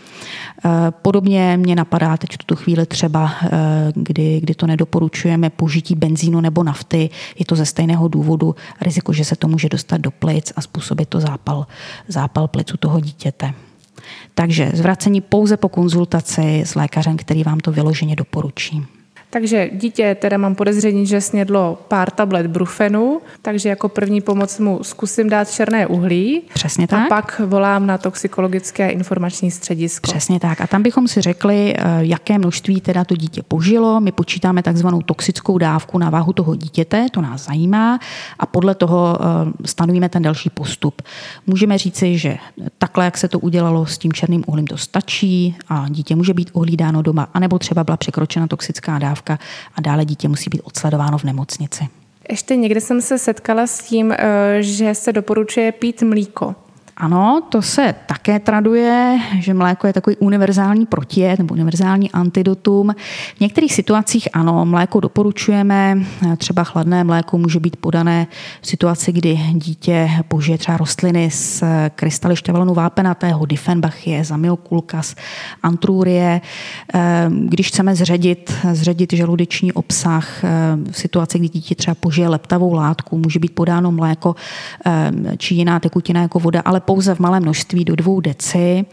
Podobně 1.02 1.56
mě 1.56 1.76
napadá 1.76 2.16
teď 2.16 2.30
v 2.32 2.38
tuto 2.38 2.56
chvíli 2.56 2.86
třeba, 2.86 3.30
kdy, 3.94 4.40
kdy 4.40 4.54
to 4.54 4.66
nedoporučujeme 4.66 5.50
použití 5.50 5.94
benzínu 5.94 6.40
nebo 6.40 6.62
nafty. 6.62 7.10
Je 7.38 7.44
to 7.44 7.56
ze 7.56 7.66
stejného 7.66 8.08
důvodu 8.08 8.54
riziko, 8.80 9.12
že 9.12 9.24
se 9.24 9.36
to 9.36 9.48
může 9.48 9.68
dostat 9.68 10.00
do 10.00 10.10
plic 10.10 10.52
a 10.56 10.60
způsobit 10.60 11.08
to 11.08 11.20
zápal, 11.20 11.66
zápal 12.08 12.48
plic 12.48 12.74
u 12.74 12.76
toho 12.76 13.00
dítěte. 13.00 13.54
Takže 14.34 14.70
zvracení 14.74 15.20
pouze 15.20 15.56
po 15.56 15.68
konzultaci 15.68 16.60
s 16.60 16.74
lékařem, 16.74 17.16
který 17.16 17.44
vám 17.44 17.60
to 17.60 17.72
vyloženě 17.72 18.16
doporučí. 18.16 18.86
Takže 19.30 19.70
dítě 19.72 20.16
teda 20.20 20.38
mám 20.38 20.54
podezření, 20.54 21.06
že 21.06 21.20
snědlo 21.20 21.78
pár 21.88 22.10
tablet 22.10 22.46
brufenu, 22.46 23.20
takže 23.42 23.68
jako 23.68 23.88
první 23.88 24.20
pomoc 24.20 24.58
mu 24.58 24.78
zkusím 24.82 25.28
dát 25.28 25.50
černé 25.50 25.86
uhlí. 25.86 26.42
Přesně 26.54 26.86
tak. 26.86 27.06
A 27.06 27.08
pak 27.08 27.40
volám 27.46 27.86
na 27.86 27.98
toxikologické 27.98 28.90
informační 28.90 29.50
středisko. 29.50 30.10
Přesně 30.10 30.40
tak. 30.40 30.60
A 30.60 30.66
tam 30.66 30.82
bychom 30.82 31.08
si 31.08 31.20
řekli, 31.20 31.74
eh, 31.76 31.82
jaké 32.00 32.38
množství 32.38 32.80
teda 32.80 33.04
to 33.04 33.16
dítě 33.16 33.42
požilo. 33.48 34.00
My 34.00 34.12
počítáme 34.12 34.62
takzvanou 34.62 35.02
toxickou 35.02 35.58
dávku 35.58 35.98
na 35.98 36.10
váhu 36.10 36.32
toho 36.32 36.54
dítěte, 36.54 37.06
to 37.12 37.20
nás 37.20 37.44
zajímá 37.44 37.98
a 38.38 38.46
podle 38.46 38.74
toho 38.74 39.18
eh, 39.20 39.52
stanovíme 39.64 40.08
ten 40.08 40.22
další 40.22 40.50
postup. 40.50 41.02
Můžeme 41.46 41.78
říci, 41.78 42.18
že 42.18 42.36
takhle, 42.78 43.04
jak 43.04 43.18
se 43.18 43.28
to 43.28 43.38
udělalo 43.38 43.86
s 43.86 43.98
tím 43.98 44.12
černým 44.12 44.44
uhlím, 44.46 44.66
to 44.66 44.76
stačí 44.76 45.56
a 45.68 45.86
dítě 45.88 46.16
může 46.16 46.34
být 46.34 46.50
ohlídáno 46.52 47.02
doma, 47.02 47.28
anebo 47.34 47.58
třeba 47.58 47.84
byla 47.84 47.96
překročena 47.96 48.46
toxická 48.46 48.98
dávka 48.98 49.17
a 49.74 49.80
dále 49.80 50.04
dítě 50.04 50.28
musí 50.28 50.50
být 50.50 50.62
odsledováno 50.64 51.18
v 51.18 51.24
nemocnici. 51.24 51.88
Ještě 52.30 52.56
někde 52.56 52.80
jsem 52.80 53.00
se 53.00 53.18
setkala 53.18 53.66
s 53.66 53.78
tím, 53.78 54.12
eh, 54.12 54.16
že 54.60 54.94
se 54.94 55.12
doporučuje 55.12 55.72
pít 55.72 56.02
mlíko. 56.02 56.54
Ano, 57.00 57.40
to 57.48 57.62
se 57.62 57.94
také 58.06 58.38
traduje, 58.38 59.18
že 59.38 59.54
mléko 59.54 59.86
je 59.86 59.92
takový 59.92 60.16
univerzální 60.16 60.86
protijed 60.86 61.38
nebo 61.38 61.54
univerzální 61.54 62.12
antidotum. 62.12 62.94
V 63.36 63.40
některých 63.40 63.74
situacích 63.74 64.28
ano, 64.32 64.64
mléko 64.64 65.00
doporučujeme, 65.00 65.98
třeba 66.36 66.64
chladné 66.64 67.04
mléko 67.04 67.38
může 67.38 67.60
být 67.60 67.76
podané 67.76 68.26
v 68.60 68.66
situaci, 68.66 69.12
kdy 69.12 69.40
dítě 69.52 70.10
požije 70.28 70.58
třeba 70.58 70.76
rostliny 70.76 71.30
z 71.30 71.62
krystaly 71.94 72.36
šťavelonu 72.36 72.74
vápenatého, 72.74 73.46
Diffenbachie, 73.46 74.24
Zamiokulkas, 74.24 75.14
Antrurie. 75.62 76.40
Ehm, 76.94 77.46
když 77.48 77.68
chceme 77.68 77.94
zředit, 77.94 78.52
zředit 78.72 79.12
žaludeční 79.12 79.72
obsah 79.72 80.44
ehm, 80.44 80.84
v 80.90 80.98
situaci, 80.98 81.38
kdy 81.38 81.48
dítě 81.48 81.74
třeba 81.74 81.94
požije 81.94 82.28
leptavou 82.28 82.72
látku, 82.72 83.18
může 83.18 83.38
být 83.38 83.54
podáno 83.54 83.92
mléko 83.92 84.36
ehm, 84.84 85.26
či 85.36 85.54
jiná 85.54 85.80
tekutina 85.80 86.22
jako 86.22 86.38
voda, 86.38 86.62
ale 86.64 86.80
pouze 86.88 87.14
v 87.14 87.20
malém 87.20 87.42
množství 87.42 87.84
do 87.84 87.96
dvou 87.96 88.20
deci, 88.20 88.84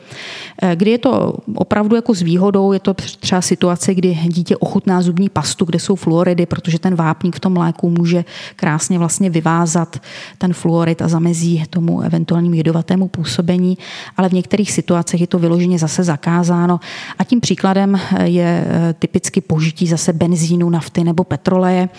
eh, 0.62 0.76
kdy 0.76 0.92
je 0.92 0.98
to 0.98 1.34
opravdu 1.56 1.96
jako 1.96 2.14
s 2.16 2.22
výhodou, 2.22 2.74
je 2.74 2.80
to 2.80 2.94
třeba 2.94 3.42
situace, 3.42 3.96
kdy 3.96 4.20
dítě 4.28 4.58
ochutná 4.58 5.02
zubní 5.02 5.30
pastu, 5.30 5.66
kde 5.66 5.80
jsou 5.80 5.96
fluoridy, 5.96 6.46
protože 6.46 6.80
ten 6.80 6.96
vápník 6.96 7.36
v 7.36 7.40
tom 7.40 7.54
mléku 7.54 7.90
může 7.90 8.26
krásně 8.56 9.00
vlastně 9.00 9.30
vyvázat 9.30 10.00
ten 10.38 10.54
fluorid 10.54 11.02
a 11.02 11.08
zamezí 11.08 11.64
tomu 11.70 12.02
eventuálnímu 12.02 12.56
jedovatému 12.56 13.08
působení, 13.08 13.78
ale 14.18 14.30
v 14.30 14.34
některých 14.44 14.72
situacích 14.72 15.22
je 15.22 15.28
to 15.28 15.40
vyloženě 15.40 15.80
zase 15.80 16.04
zakázáno. 16.04 16.80
A 17.20 17.24
tím 17.24 17.40
příkladem 17.40 17.96
eh, 17.96 18.28
je 18.28 18.68
eh, 18.68 18.94
typicky 19.00 19.42
použití 19.42 19.88
zase 19.88 20.14
benzínu, 20.14 20.70
nafty 20.70 21.04
nebo 21.04 21.24
petroleje. 21.24 21.90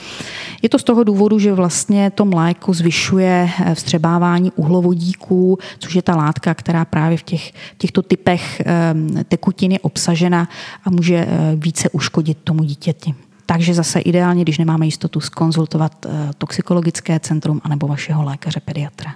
Je 0.62 0.68
to 0.68 0.78
z 0.78 0.84
toho 0.84 1.04
důvodu, 1.04 1.38
že 1.38 1.52
vlastně 1.52 2.10
to 2.10 2.24
mléko 2.24 2.74
zvyšuje 2.74 3.50
vstřebávání 3.74 4.52
uhlovodíků, 4.56 5.58
což 5.86 5.94
je 5.94 6.02
ta 6.02 6.16
látka, 6.16 6.54
která 6.54 6.84
právě 6.84 7.16
v 7.18 7.22
těch, 7.22 7.52
těchto 7.78 8.02
typech 8.02 8.60
ehm, 8.60 9.08
tekutin 9.28 9.72
je 9.72 9.78
obsažena 9.78 10.48
a 10.84 10.90
může 10.90 11.16
eh, 11.16 11.56
více 11.56 11.90
uškodit 11.90 12.38
tomu 12.44 12.64
dítěti. 12.64 13.14
Takže 13.46 13.74
zase 13.74 14.00
ideálně, 14.00 14.42
když 14.42 14.58
nemáme 14.58 14.86
jistotu, 14.86 15.20
skonzultovat 15.20 16.06
eh, 16.06 16.30
toxikologické 16.38 17.20
centrum 17.20 17.60
anebo 17.64 17.86
vašeho 17.86 18.24
lékaře 18.24 18.60
pediatra. 18.60 19.14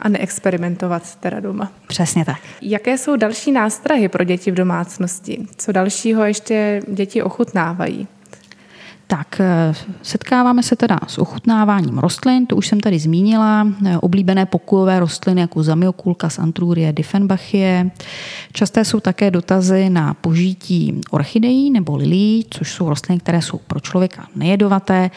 A 0.00 0.08
neexperimentovat 0.08 1.16
teda 1.16 1.40
doma. 1.40 1.72
Přesně 1.86 2.24
tak. 2.24 2.40
Jaké 2.62 2.98
jsou 2.98 3.16
další 3.16 3.52
nástrahy 3.52 4.08
pro 4.08 4.24
děti 4.24 4.50
v 4.50 4.54
domácnosti? 4.54 5.46
Co 5.56 5.72
dalšího 5.72 6.24
ještě 6.24 6.82
děti 6.88 7.22
ochutnávají? 7.22 8.08
Tak 9.12 9.40
eh, 9.40 9.74
setkáváme 10.02 10.62
se 10.62 10.76
teda 10.76 10.98
s 11.06 11.18
ochutnáváním 11.18 11.98
rostlin, 11.98 12.46
to 12.46 12.56
už 12.56 12.68
jsem 12.68 12.80
tady 12.80 12.98
zmínila, 12.98 13.68
eh, 13.86 13.98
oblíbené 13.98 14.46
pokojové 14.46 15.00
rostliny 15.00 15.40
jako 15.40 15.62
zamiokulka, 15.62 16.28
antrurie, 16.38 16.92
diffenbachie. 16.92 17.90
Časté 18.52 18.84
jsou 18.84 19.00
také 19.00 19.30
dotazy 19.30 19.90
na 19.90 20.14
požití 20.14 21.00
orchidejí 21.10 21.70
nebo 21.70 21.96
lilí, 21.96 22.46
což 22.50 22.72
jsou 22.72 22.88
rostliny, 22.88 23.20
které 23.20 23.42
jsou 23.42 23.58
pro 23.58 23.80
člověka 23.80 24.26
nejedovaté, 24.36 25.10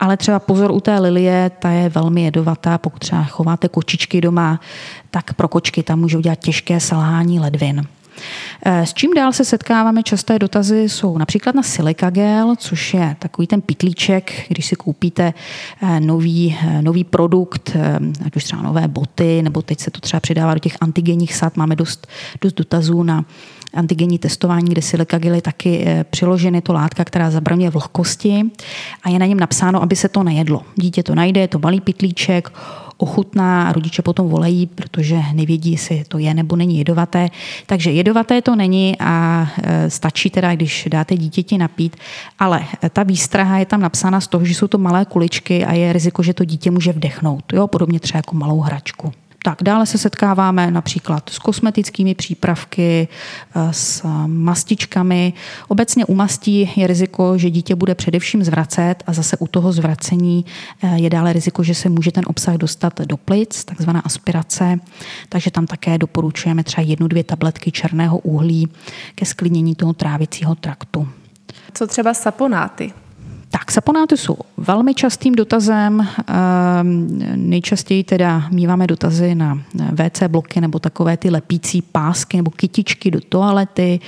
ale 0.00 0.16
třeba 0.16 0.38
pozor 0.38 0.70
u 0.70 0.80
té 0.80 0.98
lilie, 0.98 1.50
ta 1.58 1.70
je 1.70 1.88
velmi 1.88 2.22
jedovatá, 2.22 2.78
pokud 2.78 2.98
třeba 2.98 3.24
chováte 3.24 3.68
kočičky 3.68 4.20
doma, 4.20 4.60
tak 5.10 5.34
pro 5.34 5.48
kočky 5.48 5.82
tam 5.82 6.00
může 6.00 6.18
udělat 6.18 6.38
těžké 6.38 6.80
selhání 6.80 7.40
ledvin. 7.40 7.86
Eh, 8.64 8.86
s 8.86 8.94
čím 8.94 9.14
dál 9.14 9.32
se 9.32 9.44
setkáváme? 9.44 10.02
Časté 10.02 10.38
dotazy 10.38 10.88
jsou 10.88 11.18
například 11.18 11.54
na 11.54 11.62
silikagel, 11.62 12.56
což 12.56 12.94
je 12.94 13.16
takový 13.18 13.46
ten 13.46 13.60
pitlíček, 13.60 14.32
když 14.48 14.66
si 14.66 14.76
koupíte 14.76 15.34
eh, 15.82 16.00
nový, 16.00 16.58
eh, 16.62 16.82
nový 16.82 17.04
produkt, 17.04 17.76
ať 18.26 18.36
už 18.36 18.44
třeba 18.44 18.62
nové 18.62 18.88
boty, 18.88 19.42
nebo 19.42 19.62
teď 19.62 19.80
se 19.80 19.90
to 19.90 20.00
třeba 20.00 20.20
přidává 20.20 20.54
do 20.54 20.60
těch 20.60 20.76
antigenních 20.80 21.34
sad, 21.34 21.56
máme 21.56 21.76
dost, 21.76 22.06
dost 22.40 22.52
dotazů 22.52 23.02
na 23.02 23.24
antigenní 23.74 24.18
testování, 24.18 24.70
kde 24.70 24.82
silikagel 24.82 25.34
je 25.34 25.42
taky 25.42 25.86
přiložen, 26.10 26.54
je 26.54 26.62
to 26.62 26.72
látka, 26.72 27.04
která 27.04 27.30
zabraňuje 27.30 27.70
vlhkosti 27.70 28.42
a 29.02 29.08
je 29.08 29.18
na 29.18 29.26
něm 29.26 29.40
napsáno, 29.40 29.82
aby 29.82 29.96
se 29.96 30.08
to 30.08 30.22
nejedlo. 30.22 30.62
Dítě 30.76 31.02
to 31.02 31.14
najde, 31.14 31.48
to 31.48 31.58
malý 31.58 31.80
pitlíček, 31.80 32.52
ochutná 32.98 33.68
a 33.68 33.72
rodiče 33.72 34.02
potom 34.02 34.28
volají, 34.28 34.66
protože 34.66 35.22
nevědí, 35.32 35.72
jestli 35.72 36.04
to 36.08 36.18
je 36.18 36.34
nebo 36.34 36.56
není 36.56 36.78
jedovaté. 36.78 37.28
Takže 37.66 37.90
jedovaté 37.90 38.42
to 38.42 38.56
není 38.56 38.96
a 39.00 39.46
e, 39.62 39.90
stačí 39.90 40.30
teda, 40.30 40.54
když 40.54 40.88
dáte 40.90 41.16
dítěti 41.16 41.58
napít, 41.58 41.96
ale 42.38 42.64
ta 42.90 43.02
výstraha 43.02 43.58
je 43.58 43.66
tam 43.66 43.80
napsána 43.80 44.20
z 44.20 44.26
toho, 44.26 44.44
že 44.44 44.54
jsou 44.54 44.66
to 44.66 44.78
malé 44.78 45.04
kuličky 45.04 45.64
a 45.64 45.72
je 45.72 45.92
riziko, 45.92 46.22
že 46.22 46.34
to 46.34 46.44
dítě 46.44 46.70
může 46.70 46.92
vdechnout. 46.92 47.52
Jo, 47.52 47.66
podobně 47.66 48.00
třeba 48.00 48.18
jako 48.18 48.36
malou 48.36 48.60
hračku. 48.60 49.12
Tak 49.48 49.62
dále 49.62 49.86
se 49.86 49.98
setkáváme 49.98 50.70
například 50.70 51.30
s 51.30 51.38
kosmetickými 51.38 52.14
přípravky, 52.14 53.08
eh, 53.56 53.72
s 53.72 54.06
mastičkami. 54.26 55.32
Obecně 55.68 56.04
u 56.04 56.14
mastí 56.14 56.70
je 56.76 56.86
riziko, 56.86 57.38
že 57.38 57.50
dítě 57.50 57.74
bude 57.74 57.94
především 57.94 58.44
zvracet 58.44 59.02
a 59.06 59.12
zase 59.12 59.36
u 59.36 59.46
toho 59.46 59.72
zvracení 59.72 60.44
eh, 60.82 60.98
je 60.98 61.10
dále 61.10 61.32
riziko, 61.32 61.62
že 61.62 61.74
se 61.74 61.88
může 61.88 62.12
ten 62.12 62.24
obsah 62.26 62.54
dostat 62.54 63.00
do 63.00 63.16
plic, 63.16 63.64
takzvaná 63.64 64.00
aspirace. 64.00 64.80
Takže 65.28 65.50
tam 65.50 65.66
také 65.66 65.98
doporučujeme 65.98 66.64
třeba 66.64 66.84
jednu, 66.84 67.08
dvě 67.08 67.24
tabletky 67.24 67.72
černého 67.72 68.18
uhlí 68.18 68.68
ke 69.14 69.26
sklidnění 69.26 69.74
toho 69.74 69.92
trávicího 69.92 70.54
traktu. 70.54 71.08
Co 71.74 71.86
třeba 71.86 72.14
saponáty? 72.14 72.92
Tak, 73.50 73.72
saponáty 73.72 74.16
jsou 74.16 74.36
velmi 74.56 74.94
častým 74.94 75.34
dotazem. 75.34 76.08
Ehm, 76.26 77.08
nejčastěji 77.34 78.04
teda 78.04 78.48
míváme 78.50 78.86
dotazy 78.86 79.34
na 79.34 79.58
WC 79.74 80.22
bloky 80.28 80.60
nebo 80.60 80.78
takové 80.78 81.16
ty 81.16 81.30
lepící 81.30 81.82
pásky 81.82 82.36
nebo 82.36 82.50
kytičky 82.50 83.10
do 83.10 83.20
toalety. 83.20 84.00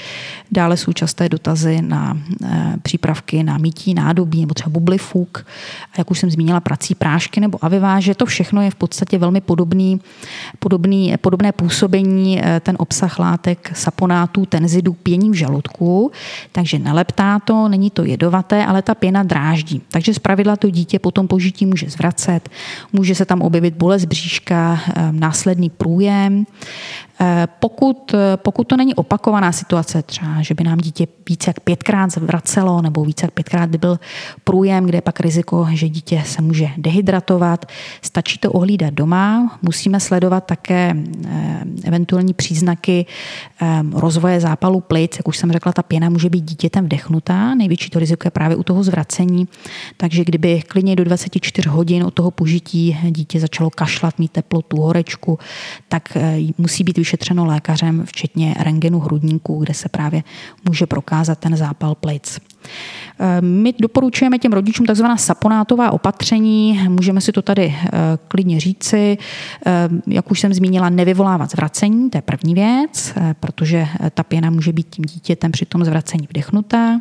Dále 0.51 0.77
jsou 0.77 0.93
časté 0.93 1.29
dotazy 1.29 1.83
na 1.83 2.19
eh, 2.45 2.75
přípravky 2.83 3.43
na 3.43 3.59
mítí 3.59 3.95
nádobí 3.95 4.41
nebo 4.41 4.55
třeba 4.55 4.71
bublifuk. 4.71 5.47
A 5.93 5.95
jak 5.99 6.11
už 6.11 6.19
jsem 6.19 6.31
zmínila, 6.31 6.61
prací 6.61 6.95
prášky 6.95 7.41
nebo 7.41 7.65
aviváže. 7.65 8.15
To 8.15 8.27
všechno 8.27 8.63
je 8.63 8.71
v 8.71 8.75
podstatě 8.75 9.19
velmi 9.19 9.41
podobný, 9.41 10.01
podobný, 10.59 11.15
podobné 11.21 11.53
působení 11.53 12.41
eh, 12.45 12.61
ten 12.61 12.77
obsah 12.79 13.19
látek 13.19 13.73
saponátů, 13.75 14.47
tenzidu 14.47 14.93
pění 14.93 15.31
v 15.31 15.35
žaludku. 15.35 16.13
Takže 16.53 16.79
neleptá 16.79 17.39
to, 17.39 17.69
není 17.69 17.91
to 17.91 18.05
jedovaté, 18.05 18.67
ale 18.67 18.83
ta 18.83 18.95
pěna 18.95 19.30
dráždí. 19.31 19.83
Takže 19.89 20.15
zpravidla 20.15 20.57
to 20.57 20.71
dítě 20.71 20.99
po 20.99 21.11
tom 21.11 21.29
požití 21.29 21.67
může 21.67 21.91
zvracet, 21.91 22.49
může 22.93 23.15
se 23.15 23.25
tam 23.25 23.43
objevit 23.43 23.75
bolest 23.75 24.05
bříška, 24.05 24.81
eh, 24.89 25.13
následný 25.13 25.71
průjem. 25.71 26.45
Eh, 27.23 27.49
pokud, 27.61 28.15
eh, 28.15 28.37
pokud 28.37 28.65
to 28.65 28.77
není 28.77 28.95
opakovaná 28.95 29.53
situace, 29.53 30.03
třeba, 30.03 30.43
že 30.43 30.55
by 30.55 30.65
nám 30.65 30.79
dítě 30.79 31.07
více 31.29 31.51
jak 31.51 31.61
pětkrát 31.61 32.13
zvracelo 32.13 32.83
nebo 32.83 33.05
více 33.05 33.27
jak 33.27 33.35
pětkrát 33.35 33.71
by 33.71 33.79
byl 33.79 33.99
průjem, 34.45 34.87
kde 34.87 34.99
je 34.99 35.03
pak 35.03 35.21
riziko, 35.21 35.67
že 35.73 35.89
dítě 35.89 36.23
se 36.27 36.43
může 36.43 36.69
dehydratovat, 36.77 37.67
stačí 38.03 38.39
to 38.39 38.53
ohlídat 38.53 38.95
doma. 38.95 39.59
Musíme 39.63 40.01
sledovat 40.01 40.45
také 40.47 40.97
eventuální 41.85 42.35
příznaky 42.35 43.07
rozvoje 43.93 44.41
zápalu 44.41 44.81
plic. 44.81 45.17
Jak 45.17 45.29
už 45.29 45.37
jsem 45.37 45.53
řekla, 45.53 45.73
ta 45.73 45.83
pěna 45.83 46.09
může 46.09 46.31
být 46.31 46.45
dítětem 46.45 46.85
vdechnutá. 46.85 47.55
Největší 47.55 47.91
to 47.91 47.99
riziko 47.99 48.27
je 48.27 48.31
právě 48.31 48.57
u 48.57 48.63
toho 48.63 48.83
zvracení. 48.83 49.49
Takže 49.97 50.25
kdyby 50.25 50.63
klidně 50.69 50.97
do 50.97 51.05
24 51.05 51.69
hodin 51.69 52.05
od 52.05 52.15
toho 52.15 52.31
požití 52.31 52.99
dítě 53.11 53.41
začalo 53.41 53.71
kašlat, 53.71 54.19
mít 54.19 54.33
teplotu, 54.33 54.81
horečku, 54.81 55.39
tak 55.89 56.17
musí 56.59 56.85
být 56.85 56.99
vyšetřeno 56.99 57.10
lékařem, 57.47 58.07
včetně 58.07 58.55
rengenu 58.61 59.01
hrudníků, 59.01 59.59
kde 59.59 59.75
se 59.75 59.89
právě 59.89 60.23
může 60.69 60.87
prokázat 60.87 61.39
ten 61.39 61.57
zápal 61.57 61.95
plic. 61.95 62.41
My 63.41 63.75
doporučujeme 63.81 64.39
těm 64.39 64.53
rodičům 64.53 64.87
takzvaná 64.87 65.17
saponátová 65.17 65.91
opatření. 65.91 66.89
Můžeme 66.89 67.21
si 67.21 67.33
to 67.33 67.43
tady 67.43 67.75
klidně 68.29 68.61
říci. 68.61 69.19
Jak 70.07 70.31
už 70.31 70.41
jsem 70.41 70.55
zmínila, 70.55 70.89
nevyvolávat 70.89 71.51
zvracení, 71.51 72.11
to 72.11 72.19
je 72.19 72.23
první 72.23 72.55
věc, 72.55 73.15
protože 73.41 73.89
ta 74.15 74.23
pěna 74.23 74.51
může 74.51 74.73
být 74.73 74.87
tím 74.91 75.05
dítětem 75.05 75.53
při 75.53 75.67
tom 75.67 75.85
zvracení 75.85 76.27
vdechnutá. 76.31 77.01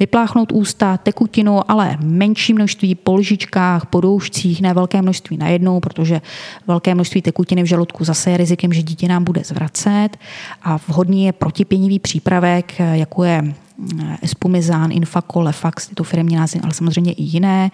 Vypláchnout 0.00 0.52
ústa 0.52 0.96
tekutinu, 0.96 1.70
ale 1.70 1.96
menší 2.00 2.54
množství 2.54 2.94
po 2.94 3.16
lžičkách, 3.16 3.86
po 3.86 4.00
doušcích, 4.00 4.62
ne 4.62 4.74
velké 4.74 5.02
množství 5.02 5.36
najednou, 5.36 5.80
protože 5.80 6.20
velké 6.66 6.94
množství 6.94 7.22
tekutiny 7.22 7.62
v 7.62 7.66
žaludku 7.66 8.04
zase 8.04 8.30
je 8.30 8.36
rizikem, 8.36 8.72
že 8.72 8.82
dítě 8.82 9.08
nám 9.08 9.24
bude 9.24 9.42
zvracet 9.44 10.08
a 10.62 10.76
vhodný 10.88 11.24
je 11.24 11.32
protipěnivý 11.32 11.98
přípravek, 11.98 12.78
jako 12.78 13.24
je 13.24 13.54
Espumizán, 14.22 14.92
Infako, 14.92 15.40
Lefax, 15.40 15.86
tyto 15.88 16.04
firmní 16.04 16.36
názvy, 16.36 16.60
ale 16.60 16.74
samozřejmě 16.74 17.12
i 17.12 17.22
jiné, 17.22 17.70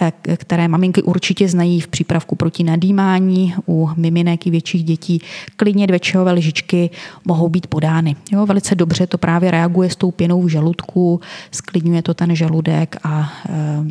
eh, 0.00 0.36
které 0.36 0.68
maminky 0.68 1.02
určitě 1.02 1.48
znají 1.48 1.80
v 1.80 1.88
přípravku 1.88 2.36
proti 2.36 2.64
nadýmání 2.64 3.54
u 3.68 3.90
miminek 3.96 4.46
i 4.46 4.50
větších 4.50 4.84
dětí. 4.84 5.22
Klidně 5.56 5.86
dvě 5.86 5.98
čajové 5.98 6.32
lžičky 6.32 6.90
mohou 7.24 7.48
být 7.48 7.66
podány. 7.66 8.16
Jo, 8.32 8.46
velice 8.46 8.74
dobře 8.74 9.06
to 9.06 9.18
právě 9.18 9.50
reaguje 9.50 9.90
s 9.90 9.96
tou 9.96 10.10
pěnou 10.10 10.42
v 10.42 10.48
žaludku, 10.48 11.20
sklidňuje 11.50 12.02
to 12.02 12.14
ten 12.14 12.36
žaludek 12.36 12.96
a 13.04 13.32
e, 13.48 13.84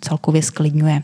celkově 0.00 0.42
sklidňuje. 0.42 1.02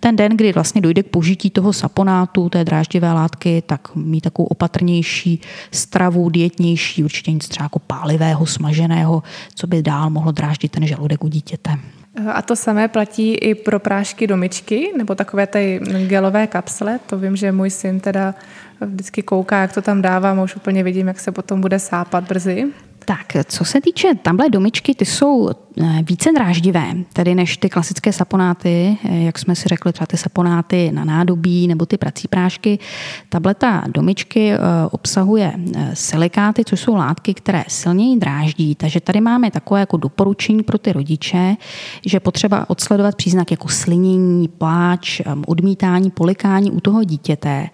Ten 0.00 0.16
den, 0.16 0.36
kdy 0.36 0.52
vlastně 0.52 0.80
dojde 0.80 1.02
k 1.02 1.06
požití 1.06 1.50
toho 1.50 1.72
saponátu, 1.72 2.48
té 2.48 2.64
dráždivé 2.64 3.12
látky, 3.12 3.62
tak 3.66 3.94
mít 3.94 4.20
takovou 4.20 4.46
opatrnější 4.46 5.40
stravu, 5.70 6.30
dietnější, 6.30 7.04
určitě 7.04 7.32
nic 7.32 7.48
třeba 7.48 7.64
jako 7.64 7.78
pálivého, 7.78 8.46
smaženého, 8.46 9.22
co 9.54 9.66
by 9.66 9.82
dál 9.82 10.10
mohlo 10.10 10.32
dráždit 10.32 10.72
ten 10.72 10.86
žaludek 10.86 11.24
u 11.24 11.28
dítěte. 11.28 11.70
A 12.32 12.42
to 12.42 12.56
samé 12.56 12.88
platí 12.88 13.34
i 13.34 13.54
pro 13.54 13.78
prášky 13.78 14.26
do 14.26 14.36
myčky, 14.36 14.92
nebo 14.98 15.14
takové 15.14 15.46
ty 15.46 15.80
gelové 16.06 16.46
kapsle. 16.46 17.00
To 17.06 17.18
vím, 17.18 17.36
že 17.36 17.52
můj 17.52 17.70
syn 17.70 18.00
teda 18.00 18.34
vždycky 18.80 19.22
kouká, 19.22 19.60
jak 19.60 19.72
to 19.72 19.82
tam 19.82 20.02
dávám, 20.02 20.38
už 20.38 20.56
úplně 20.56 20.82
vidím, 20.82 21.08
jak 21.08 21.20
se 21.20 21.32
potom 21.32 21.60
bude 21.60 21.78
sápat 21.78 22.24
brzy. 22.24 22.64
Tak, 23.08 23.44
co 23.44 23.64
se 23.64 23.80
týče 23.80 24.08
tamhle 24.22 24.50
domičky, 24.50 24.94
ty 24.94 25.04
jsou 25.04 25.48
eh, 25.50 26.02
více 26.02 26.32
dráždivé, 26.32 26.92
tedy 27.12 27.34
než 27.34 27.56
ty 27.56 27.68
klasické 27.68 28.12
saponáty, 28.12 28.98
eh, 29.04 29.22
jak 29.22 29.38
jsme 29.38 29.54
si 29.54 29.68
řekli, 29.68 29.92
třeba 29.92 30.06
ty 30.06 30.16
saponáty 30.16 30.92
na 30.92 31.04
nádobí 31.04 31.68
nebo 31.68 31.86
ty 31.86 31.98
prací 31.98 32.28
prášky. 32.28 32.78
Tableta 33.28 33.84
domičky 33.88 34.52
eh, 34.52 34.58
obsahuje 34.90 35.52
silikáty, 35.94 36.64
což 36.64 36.80
jsou 36.80 36.94
látky, 36.94 37.34
které 37.34 37.64
silněji 37.68 38.16
dráždí, 38.16 38.74
takže 38.74 39.00
tady 39.00 39.20
máme 39.20 39.50
takové 39.50 39.80
jako 39.80 39.96
doporučení 39.96 40.62
pro 40.62 40.78
ty 40.78 40.92
rodiče, 40.92 41.56
že 42.06 42.20
potřeba 42.20 42.70
odsledovat 42.70 43.14
příznak 43.14 43.50
jako 43.50 43.68
slinění, 43.68 44.48
pláč, 44.48 45.20
odmítání, 45.46 46.10
polikání 46.10 46.70
u 46.70 46.80
toho 46.80 47.04
dítěte, 47.04 47.68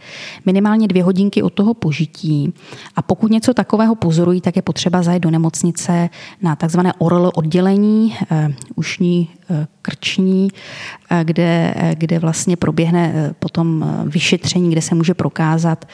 minimálně 0.47 0.89
dvě 0.89 1.03
hodinky 1.03 1.43
od 1.43 1.53
toho 1.53 1.75
požití 1.75 2.53
a 2.97 3.03
pokud 3.03 3.31
něco 3.31 3.55
takového 3.55 3.95
pozorují, 3.95 4.41
tak 4.41 4.57
je 4.57 4.63
potřeba 4.63 5.03
zajet 5.03 5.22
do 5.23 5.31
nemocnice 5.31 6.11
na 6.43 6.57
takzvané 6.57 6.93
oral 6.99 7.31
oddělení, 7.35 8.17
uh, 8.31 8.53
ušní 8.75 9.29
uh, 9.51 9.57
krční, 9.83 10.49
uh, 10.53 11.19
kde, 11.25 11.75
kde 11.95 12.19
vlastně 12.19 12.57
proběhne 12.57 13.35
potom 13.39 13.85
vyšetření, 14.07 14.71
kde 14.71 14.83
se 14.83 14.95
může 14.95 15.15
prokázat, 15.15 15.85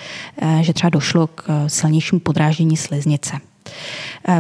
že 0.61 0.73
třeba 0.73 0.90
došlo 0.90 1.26
k 1.26 1.64
silnějšímu 1.68 2.20
podráždění 2.20 2.76
sliznice. 2.76 3.48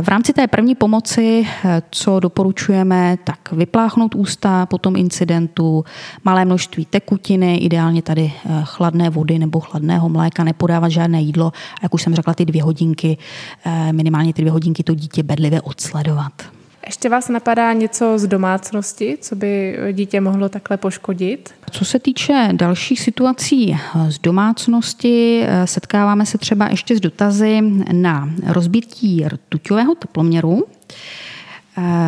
V 0.02 0.08
rámci 0.08 0.32
té 0.32 0.46
první 0.46 0.74
pomoci, 0.74 1.46
co 1.90 2.20
doporučujeme, 2.20 3.18
tak 3.24 3.52
vypláchnout 3.52 4.14
ústa 4.14 4.66
po 4.66 4.78
tom 4.78 4.96
incidentu, 4.96 5.84
malé 6.24 6.44
množství 6.44 6.84
tekutiny, 6.84 7.56
ideálně 7.56 8.02
tady 8.02 8.32
eh, 8.32 8.60
chladné 8.64 9.10
vody 9.10 9.38
nebo 9.38 9.60
chladného 9.60 10.08
mléka, 10.08 10.44
nepodávat 10.44 10.90
žádné 10.90 11.22
jídlo 11.22 11.46
a 11.46 11.78
jak 11.82 11.94
už 11.94 12.02
jsem 12.02 12.14
řekla, 12.14 12.34
ty 12.34 12.44
dvě 12.44 12.62
hodinky, 12.62 13.18
eh, 13.64 13.92
minimálně 13.92 14.32
ty 14.32 14.42
dvě 14.42 14.52
hodinky 14.52 14.82
to 14.82 14.94
dítě 14.94 15.22
bedlivě 15.22 15.60
odsledovat. 15.60 16.57
Ještě 16.88 17.08
vás 17.08 17.28
napadá 17.28 17.72
něco 17.72 18.18
z 18.18 18.26
domácnosti, 18.26 19.18
co 19.20 19.36
by 19.36 19.78
dítě 19.92 20.20
mohlo 20.20 20.48
takhle 20.48 20.76
poškodit? 20.76 21.54
Co 21.70 21.84
se 21.84 21.98
týče 21.98 22.48
dalších 22.52 23.00
situací 23.00 23.78
z 24.08 24.18
domácnosti, 24.18 25.44
setkáváme 25.64 26.26
se 26.26 26.38
třeba 26.38 26.68
ještě 26.68 26.96
s 26.96 27.00
dotazy 27.00 27.60
na 27.92 28.30
rozbití 28.46 29.24
rtuťového 29.28 29.94
teploměru. 29.94 30.66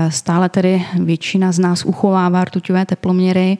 Stále 0.08 0.48
tedy 0.48 0.84
většina 1.00 1.52
z 1.52 1.58
nás 1.58 1.84
uchovává 1.84 2.44
rtuťové 2.44 2.86
teploměry. 2.86 3.58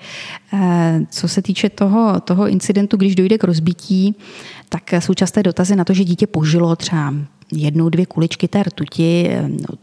Co 1.11 1.29
se 1.29 1.43
týče 1.43 1.69
toho, 1.69 2.21
toho 2.21 2.49
incidentu, 2.49 2.97
když 2.97 3.15
dojde 3.15 3.39
k 3.39 3.45
rozbití, 3.45 4.17
tak 4.69 4.93
jsou 4.99 5.15
časté 5.15 5.43
dotazy 5.43 5.77
na 5.77 5.85
to, 5.85 5.93
že 5.93 6.05
dítě 6.05 6.27
požilo 6.27 6.77
třeba 6.77 7.15
jednou, 7.52 7.88
dvě 7.88 8.07
kuličky 8.07 8.49
té 8.49 8.62
rtuti, 8.62 9.30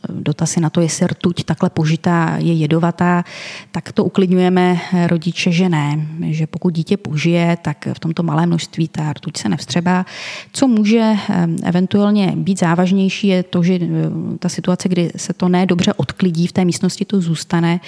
dotazy 0.09 0.59
na 0.59 0.69
to, 0.69 0.81
jestli 0.81 1.07
rtuť 1.07 1.43
takhle 1.43 1.69
požitá 1.69 2.35
je 2.37 2.53
jedovatá, 2.53 3.23
tak 3.71 3.91
to 3.91 4.03
uklidňujeme 4.03 4.79
rodiče, 5.07 5.51
že 5.51 5.69
ne. 5.69 6.07
Že 6.29 6.47
pokud 6.47 6.73
dítě 6.73 6.97
požije, 6.97 7.57
tak 7.61 7.87
v 7.93 7.99
tomto 7.99 8.23
malém 8.23 8.49
množství 8.49 8.87
ta 8.87 9.13
rtuť 9.13 9.37
se 9.37 9.49
nevstřebá. 9.49 10.05
Co 10.53 10.67
může 10.67 11.15
eventuálně 11.63 12.33
být 12.35 12.59
závažnější, 12.59 13.27
je 13.27 13.43
to, 13.43 13.63
že 13.63 13.79
ta 14.39 14.49
situace, 14.49 14.89
kdy 14.89 15.11
se 15.15 15.33
to 15.33 15.49
ne 15.49 15.65
dobře 15.65 15.93
odklidí, 15.93 16.47
v 16.47 16.51
té 16.51 16.65
místnosti 16.65 17.05
to 17.05 17.21
zůstane 17.21 17.79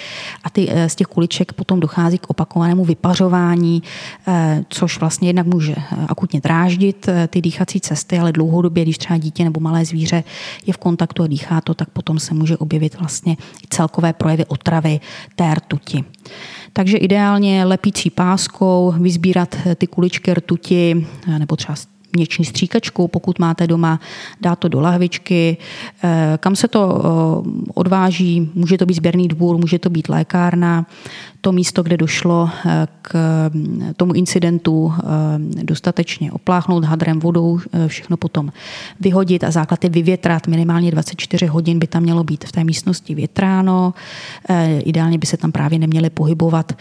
a 0.44 0.50
ty, 0.50 0.68
eh, 0.70 0.88
z 0.88 0.94
těch 0.94 1.06
kuliček 1.06 1.52
potom 1.52 1.80
dochází 1.80 2.18
k 2.18 2.30
opakovanému 2.30 2.84
vypařování, 2.84 3.82
eh, 4.28 4.64
což 4.68 5.00
vlastně 5.00 5.28
jednak 5.28 5.46
může 5.46 5.74
eh, 5.76 6.06
akutně 6.08 6.40
dráždit 6.40 7.08
ty 7.28 7.40
dýchací 7.40 7.80
cesty, 7.80 8.18
ale 8.18 8.32
dlouhodobě, 8.32 8.82
když 8.82 8.98
třeba 8.98 9.18
dítě 9.18 9.44
nebo 9.44 9.60
malé 9.70 9.84
zvíře 9.84 10.24
je 10.66 10.72
v 10.72 10.76
kontaktu 10.76 11.22
a 11.22 11.26
dýchá 11.26 11.60
to, 11.60 11.74
tak 11.74 11.90
potom 11.90 12.18
se 12.18 12.34
může 12.34 12.56
objevit 12.56 12.98
vlastně 12.98 13.36
celkové 13.68 14.12
projevy 14.12 14.44
otravy 14.46 15.00
té 15.36 15.54
rtuti. 15.54 16.04
Takže 16.72 16.96
ideálně 16.96 17.64
lepící 17.64 18.10
páskou 18.10 18.94
vyzbírat 18.98 19.56
ty 19.74 19.86
kuličky 19.86 20.34
rtuti 20.34 21.06
nebo 21.38 21.56
třeba 21.56 21.74
měční 22.16 22.44
stříkačkou, 22.44 23.08
pokud 23.08 23.38
máte 23.38 23.66
doma, 23.66 24.00
dát 24.40 24.58
to 24.58 24.68
do 24.68 24.80
lahvičky. 24.80 25.56
Kam 26.40 26.56
se 26.56 26.68
to 26.68 27.02
odváží, 27.74 28.50
může 28.54 28.78
to 28.78 28.86
být 28.86 28.94
sběrný 28.94 29.28
dvůr, 29.28 29.56
může 29.56 29.78
to 29.78 29.90
být 29.90 30.08
lékárna 30.08 30.86
to 31.40 31.52
místo, 31.52 31.82
kde 31.82 31.96
došlo 31.96 32.50
eh, 32.66 32.86
k 33.02 33.14
mm, 33.54 33.92
tomu 33.96 34.12
incidentu, 34.12 34.92
eh, 34.98 35.64
dostatečně 35.64 36.32
opláchnout 36.32 36.84
hadrem, 36.84 37.20
vodou, 37.20 37.60
eh, 37.72 37.88
všechno 37.88 38.16
potom 38.16 38.52
vyhodit 39.00 39.44
a 39.44 39.50
základ 39.50 39.84
je 39.84 39.90
vyvětrat. 39.90 40.46
Minimálně 40.46 40.90
24 40.90 41.46
hodin 41.46 41.78
by 41.78 41.86
tam 41.86 42.02
mělo 42.02 42.24
být 42.24 42.44
v 42.44 42.52
té 42.52 42.64
místnosti 42.64 43.14
větráno. 43.14 43.94
Ideálně 44.84 45.18
by 45.18 45.26
se 45.26 45.36
tam 45.36 45.52
právě 45.52 45.78
neměly 45.78 46.10
pohybovat 46.10 46.72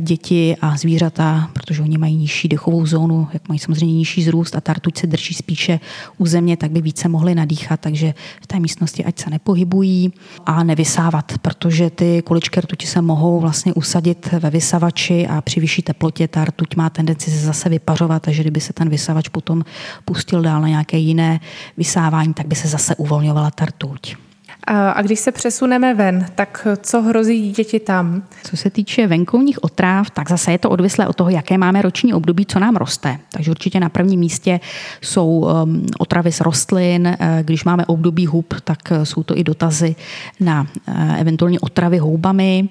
děti 0.00 0.56
a 0.60 0.76
zvířata, 0.76 1.50
protože 1.52 1.82
oni 1.82 1.98
mají 1.98 2.16
nižší 2.16 2.48
dechovou 2.48 2.86
zónu, 2.86 3.28
jak 3.32 3.48
mají 3.48 3.58
samozřejmě 3.58 3.94
nižší 3.94 4.22
zrůst 4.22 4.56
a 4.56 4.60
ta 4.60 4.72
rtuť 4.72 4.98
se 4.98 5.06
drží 5.06 5.34
spíše 5.34 5.80
u 6.18 6.26
země, 6.26 6.56
tak 6.56 6.70
by 6.70 6.80
více 6.80 7.08
mohli 7.08 7.34
nadýchat, 7.34 7.80
takže 7.80 8.14
v 8.42 8.46
té 8.46 8.60
místnosti 8.60 9.04
ať 9.04 9.18
se 9.18 9.30
nepohybují 9.30 10.12
a 10.46 10.62
nevysávat, 10.62 11.32
protože 11.42 11.90
ty 11.90 12.22
kuličky 12.22 12.60
rtuti 12.60 12.86
se 12.86 13.02
mohou 13.02 13.40
vlastně 13.40 13.74
usadit 13.74 14.03
nasadit 14.04 14.32
ve 14.32 14.50
vysavači 14.50 15.26
a 15.26 15.40
při 15.40 15.60
vyšší 15.60 15.82
teplotě 15.82 16.28
ta 16.28 16.44
rtuť 16.44 16.76
má 16.76 16.90
tendenci 16.90 17.30
se 17.30 17.46
zase 17.46 17.68
vypařovat, 17.68 18.22
takže 18.22 18.42
kdyby 18.42 18.60
se 18.60 18.72
ten 18.72 18.88
vysavač 18.88 19.28
potom 19.28 19.64
pustil 20.04 20.42
dál 20.42 20.60
na 20.60 20.68
nějaké 20.68 20.96
jiné 20.96 21.40
vysávání, 21.76 22.34
tak 22.34 22.46
by 22.46 22.54
se 22.54 22.68
zase 22.68 22.96
uvolňovala 22.96 23.50
ta 23.50 23.64
rtuť. 23.64 24.16
A 24.66 25.02
když 25.02 25.20
se 25.20 25.32
přesuneme 25.32 25.94
ven, 25.94 26.26
tak 26.34 26.66
co 26.82 27.02
hrozí 27.02 27.40
dítěti 27.40 27.80
tam? 27.80 28.22
Co 28.44 28.56
se 28.56 28.70
týče 28.70 29.06
venkovních 29.06 29.64
otráv, 29.64 30.10
tak 30.10 30.28
zase 30.28 30.52
je 30.52 30.58
to 30.58 30.70
odvislé 30.70 31.08
od 31.08 31.16
toho, 31.16 31.30
jaké 31.30 31.58
máme 31.58 31.82
roční 31.82 32.14
období, 32.14 32.46
co 32.46 32.58
nám 32.58 32.76
roste. 32.76 33.18
Takže 33.32 33.50
určitě 33.50 33.80
na 33.80 33.88
prvním 33.88 34.20
místě 34.20 34.60
jsou 35.00 35.28
um, 35.28 35.86
otravy 35.98 36.32
z 36.32 36.40
rostlin. 36.40 37.06
Eh, 37.06 37.42
když 37.42 37.64
máme 37.64 37.86
období 37.86 38.26
hub, 38.26 38.54
tak 38.64 38.78
eh, 38.92 39.06
jsou 39.06 39.22
to 39.22 39.38
i 39.38 39.44
dotazy 39.44 39.96
na 40.40 40.66
eh, 40.88 41.20
eventuálně 41.20 41.60
otravy 41.60 41.98
houbami. 41.98 42.68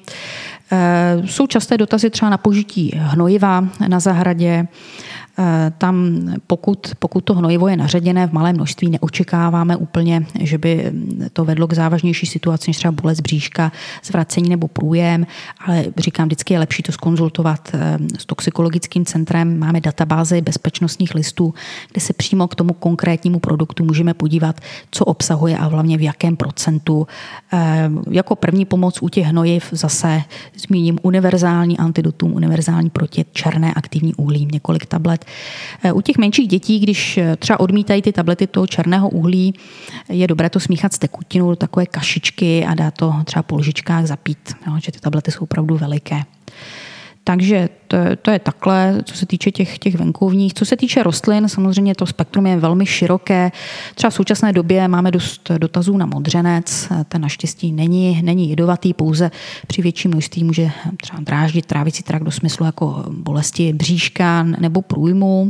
Jsou 1.25 1.47
časté 1.47 1.77
dotazy 1.77 2.09
třeba 2.09 2.29
na 2.29 2.37
požití 2.37 2.91
hnojiva 2.95 3.67
na 3.87 3.99
zahradě 3.99 4.67
Tam, 5.77 6.19
pokud, 6.47 6.91
pokud 6.99 7.23
to 7.23 7.33
hnojivo 7.33 7.67
je 7.67 7.77
naředěné 7.77 8.27
v 8.27 8.31
malém 8.31 8.55
množství, 8.55 8.89
neočekáváme 8.89 9.75
úplně, 9.75 10.25
že 10.39 10.57
by 10.57 10.91
to 11.33 11.45
vedlo 11.45 11.67
k 11.67 11.73
závažnější 11.73 12.25
situaci, 12.25 12.69
než 12.69 12.77
třeba 12.77 12.91
bolest 12.91 13.19
bříška, 13.19 13.71
zvracení 14.03 14.49
nebo 14.49 14.67
průjem, 14.67 15.27
ale 15.67 15.85
říkám, 15.97 16.27
vždycky 16.27 16.53
je 16.53 16.59
lepší 16.59 16.83
to 16.83 16.91
skonzultovat 16.91 17.75
s 18.19 18.25
toxikologickým 18.25 19.05
centrem. 19.05 19.59
Máme 19.59 19.81
databázy 19.81 20.41
bezpečnostních 20.41 21.15
listů, 21.15 21.53
kde 21.91 22.01
se 22.01 22.13
přímo 22.13 22.47
k 22.47 22.55
tomu 22.55 22.73
konkrétnímu 22.73 23.39
produktu 23.39 23.85
můžeme 23.85 24.13
podívat, 24.13 24.61
co 24.91 25.05
obsahuje 25.05 25.57
a 25.57 25.65
hlavně 25.65 25.97
v 25.97 26.01
jakém 26.01 26.35
procentu. 26.35 27.07
Jako 28.09 28.35
první 28.35 28.65
pomoc 28.65 29.01
u 29.01 29.09
těch 29.09 29.25
hnojiv 29.25 29.69
zase 29.71 30.21
zmíním 30.57 30.99
univerzální 31.01 31.77
antidotum, 31.77 32.33
univerzální 32.33 32.89
proti 32.89 33.25
černé 33.31 33.73
aktivní 33.73 34.15
uhlí, 34.15 34.47
několik 34.51 34.85
tablet. 34.85 35.22
U 35.93 36.01
těch 36.01 36.17
menších 36.17 36.47
dětí, 36.47 36.79
když 36.79 37.19
třeba 37.39 37.59
odmítají 37.59 38.01
ty 38.01 38.11
tablety 38.11 38.47
toho 38.47 38.67
černého 38.67 39.09
uhlí, 39.09 39.53
je 40.09 40.27
dobré 40.27 40.49
to 40.49 40.59
smíchat 40.59 40.93
s 40.93 40.99
tekutinou 40.99 41.49
do 41.49 41.55
takové 41.55 41.85
kašičky 41.85 42.65
a 42.65 42.73
dát 42.73 42.93
to 42.93 43.15
třeba 43.25 43.43
po 43.43 43.55
lžičkách 43.55 44.05
zapít, 44.05 44.53
jo, 44.67 44.73
že 44.83 44.91
ty 44.91 44.99
tablety 44.99 45.31
jsou 45.31 45.43
opravdu 45.43 45.77
veliké. 45.77 46.23
Takže 47.25 47.69
to, 47.87 47.97
to 48.21 48.31
je 48.31 48.39
takhle, 48.39 49.03
co 49.03 49.17
se 49.17 49.25
týče 49.25 49.51
těch, 49.51 49.79
těch 49.79 49.95
venkovních. 49.95 50.53
Co 50.53 50.65
se 50.65 50.77
týče 50.77 51.03
rostlin, 51.03 51.49
samozřejmě 51.49 51.95
to 51.95 52.05
spektrum 52.05 52.45
je 52.45 52.57
velmi 52.57 52.85
široké. 52.85 53.51
Třeba 53.95 54.11
v 54.11 54.13
současné 54.13 54.53
době 54.53 54.87
máme 54.87 55.11
dost 55.11 55.51
dotazů 55.57 55.97
na 55.97 56.05
modřenec. 56.05 56.89
Ten 57.07 57.21
naštěstí 57.21 57.71
není, 57.71 58.21
není 58.21 58.49
jedovatý, 58.49 58.93
pouze 58.93 59.31
při 59.67 59.81
větším 59.81 60.11
množství 60.11 60.43
může 60.43 60.71
třeba 61.01 61.19
dráždit 61.19 61.65
trávicí 61.65 62.03
trakt 62.03 62.23
do 62.23 62.31
smyslu 62.31 62.65
jako 62.65 63.05
bolesti 63.09 63.73
bříška 63.73 64.43
nebo 64.43 64.81
průjmu. 64.81 65.47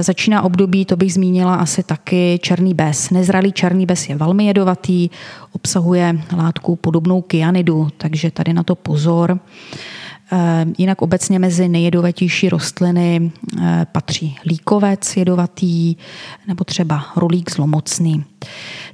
Začíná 0.00 0.42
období, 0.42 0.84
to 0.84 0.96
bych 0.96 1.14
zmínila 1.14 1.54
asi 1.54 1.82
taky, 1.82 2.38
černý 2.42 2.74
bez. 2.74 3.10
Nezralý 3.10 3.52
černý 3.52 3.86
bez 3.86 4.08
je 4.08 4.16
velmi 4.16 4.46
jedovatý, 4.46 5.10
obsahuje 5.52 6.22
látku 6.36 6.76
podobnou 6.76 7.22
kyanidu, 7.22 7.88
takže 7.96 8.30
tady 8.30 8.52
na 8.52 8.62
to 8.62 8.74
pozor. 8.74 9.38
Eh, 10.34 10.66
jinak 10.78 11.02
obecně 11.02 11.38
mezi 11.38 11.68
nejjedovatější 11.68 12.48
rostliny 12.48 13.32
eh, 13.62 13.86
patří 13.92 14.36
líkovec 14.46 15.16
jedovatý 15.16 15.96
nebo 16.48 16.64
třeba 16.64 17.04
rolík 17.16 17.50
zlomocný. 17.52 18.24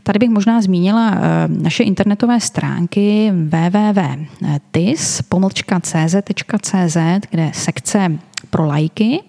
Tady 0.03 0.19
bych 0.19 0.31
možná 0.31 0.63
zmínila 0.63 1.15
eh, 1.15 1.21
naše 1.49 1.83
internetové 1.83 2.41
stránky 2.41 3.33
www.tis.cz.cz, 3.33 4.49
kde 7.31 7.43
je 7.43 7.51
sekce 7.55 8.19
pro 8.51 8.67
lajky 8.67 9.21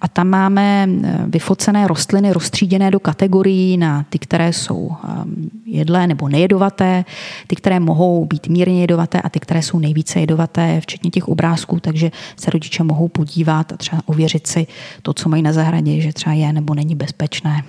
a 0.00 0.08
tam 0.08 0.28
máme 0.28 0.88
eh, 0.88 1.18
vyfocené 1.26 1.88
rostliny 1.88 2.32
rozstříděné 2.32 2.90
do 2.90 3.00
kategorií 3.00 3.76
na 3.76 4.04
ty, 4.10 4.18
které 4.18 4.52
jsou 4.52 4.90
ehm, 5.04 5.50
jedlé 5.66 6.06
nebo 6.06 6.28
nejedovaté, 6.28 7.04
ty, 7.46 7.56
které 7.56 7.80
mohou 7.80 8.24
být 8.24 8.48
mírně 8.48 8.80
jedovaté 8.80 9.20
a 9.20 9.28
ty, 9.28 9.40
které 9.40 9.62
jsou 9.62 9.78
nejvíce 9.78 10.20
jedovaté, 10.20 10.80
včetně 10.80 11.10
těch 11.10 11.28
obrázků, 11.28 11.80
takže 11.80 12.10
se 12.36 12.50
rodiče 12.50 12.82
mohou 12.82 13.08
podívat 13.08 13.72
a 13.72 13.76
třeba 13.76 14.02
ověřit 14.06 14.46
si 14.46 14.66
to, 15.02 15.12
co 15.12 15.28
mají 15.28 15.42
na 15.42 15.52
zahradě, 15.52 16.00
že 16.00 16.12
třeba 16.12 16.32
je 16.32 16.52
nebo 16.52 16.74
není 16.74 16.94
bezpečné. 16.94 17.62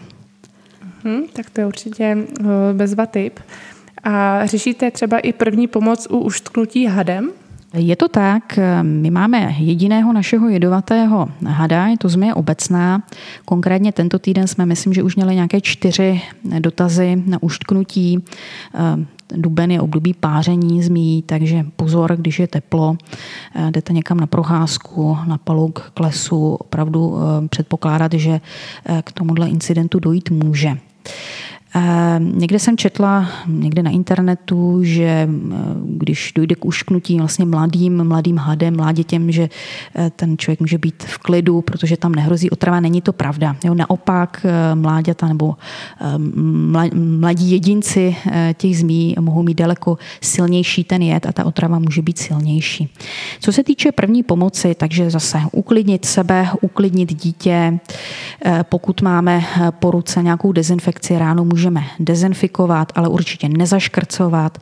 Hmm, 1.03 1.21
tak 1.33 1.49
to 1.49 1.61
je 1.61 1.67
určitě 1.67 2.17
eh, 2.39 2.43
bezva 2.73 3.05
tip. 3.05 3.39
A 4.03 4.45
řešíte 4.45 4.91
třeba 4.91 5.19
i 5.19 5.33
první 5.33 5.67
pomoc 5.67 6.07
u 6.09 6.17
uštknutí 6.17 6.85
hadem? 6.85 7.31
Je 7.73 7.95
to 7.95 8.07
tak, 8.07 8.59
my 8.81 9.11
máme 9.11 9.55
jediného 9.59 10.13
našeho 10.13 10.49
jedovatého 10.49 11.27
hada, 11.45 11.87
je 11.87 11.97
to 11.97 12.09
zmije 12.09 12.33
obecná. 12.33 13.03
Konkrétně 13.45 13.91
tento 13.91 14.19
týden 14.19 14.47
jsme, 14.47 14.65
myslím, 14.65 14.93
že 14.93 15.03
už 15.03 15.15
měli 15.15 15.35
nějaké 15.35 15.61
čtyři 15.61 16.21
dotazy 16.59 17.23
na 17.25 17.43
uštknutí. 17.43 18.23
Duben 19.35 19.71
je 19.71 19.81
období 19.81 20.13
páření 20.13 20.83
zmí, 20.83 21.23
takže 21.25 21.65
pozor, 21.75 22.15
když 22.15 22.39
je 22.39 22.47
teplo, 22.47 22.97
jdete 23.69 23.93
někam 23.93 24.19
na 24.19 24.27
procházku, 24.27 25.17
na 25.25 25.37
paluk, 25.37 25.91
k 25.93 25.99
lesu, 25.99 26.53
opravdu 26.53 27.17
eh, 27.17 27.47
předpokládat, 27.47 28.13
že 28.13 28.41
eh, 28.85 29.01
k 29.05 29.11
tomuhle 29.11 29.49
incidentu 29.49 29.99
dojít 29.99 30.29
může. 30.29 30.77
Ehm, 31.75 32.39
někde 32.39 32.59
jsem 32.59 32.77
četla, 32.77 33.29
někde 33.47 33.83
na 33.83 33.91
internetu, 33.91 34.83
že 34.83 35.03
eh, 35.03 35.27
když 35.83 36.31
dojde 36.35 36.55
k 36.55 36.65
ušknutí 36.65 37.17
vlastně 37.17 37.45
mladým, 37.45 38.03
mladým 38.03 38.37
hadem, 38.37 38.75
mládětěm, 38.75 39.31
že 39.31 39.49
eh, 39.95 40.11
ten 40.15 40.37
člověk 40.37 40.59
může 40.59 40.77
být 40.77 41.03
v 41.03 41.17
klidu, 41.17 41.61
protože 41.61 41.97
tam 41.97 42.11
nehrozí 42.11 42.49
otrava. 42.49 42.79
Není 42.79 43.01
to 43.01 43.13
pravda. 43.13 43.55
Jo, 43.63 43.73
naopak 43.73 44.45
eh, 44.45 44.75
mláďata 44.75 45.27
nebo 45.27 45.55
mladí 46.93 47.51
jedinci 47.51 48.15
těch 48.53 48.77
zmí 48.77 49.15
mohou 49.19 49.43
mít 49.43 49.57
daleko 49.57 49.97
silnější 50.21 50.83
ten 50.83 51.01
jed 51.01 51.25
a 51.25 51.31
ta 51.31 51.45
otrava 51.45 51.79
může 51.79 52.01
být 52.01 52.17
silnější. 52.17 52.89
Co 53.41 53.51
se 53.51 53.63
týče 53.63 53.91
první 53.91 54.23
pomoci, 54.23 54.75
takže 54.75 55.09
zase 55.09 55.39
uklidnit 55.51 56.05
sebe, 56.05 56.47
uklidnit 56.61 57.13
dítě. 57.13 57.79
Pokud 58.63 59.01
máme 59.01 59.43
po 59.79 59.91
ruce 59.91 60.23
nějakou 60.23 60.51
dezinfekci 60.51 61.19
ráno, 61.19 61.45
můžeme 61.57 61.83
dezinfikovat, 61.99 62.91
ale 62.95 63.07
určitě 63.07 63.49
nezaškrcovat, 63.49 64.57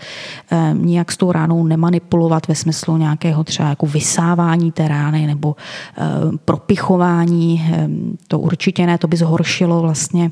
eh, 0.52 0.74
nijak 0.74 1.12
s 1.12 1.18
tou 1.18 1.32
ránou 1.32 1.64
nemanipulovat 1.64 2.48
ve 2.48 2.56
smyslu 2.56 2.98
nějakého 2.98 3.44
třeba 3.44 3.70
jako 3.70 3.86
vysávání 3.86 4.72
té 4.72 4.88
rány 4.88 5.28
nebo 5.28 5.56
eh, 5.56 6.02
propichování. 6.46 7.72
Eh, 7.74 7.88
to 8.28 8.40
určitě 8.40 8.86
ne, 8.86 8.98
to 8.98 9.08
by 9.08 9.18
zhoršilo 9.18 9.82
vlastně 9.82 10.32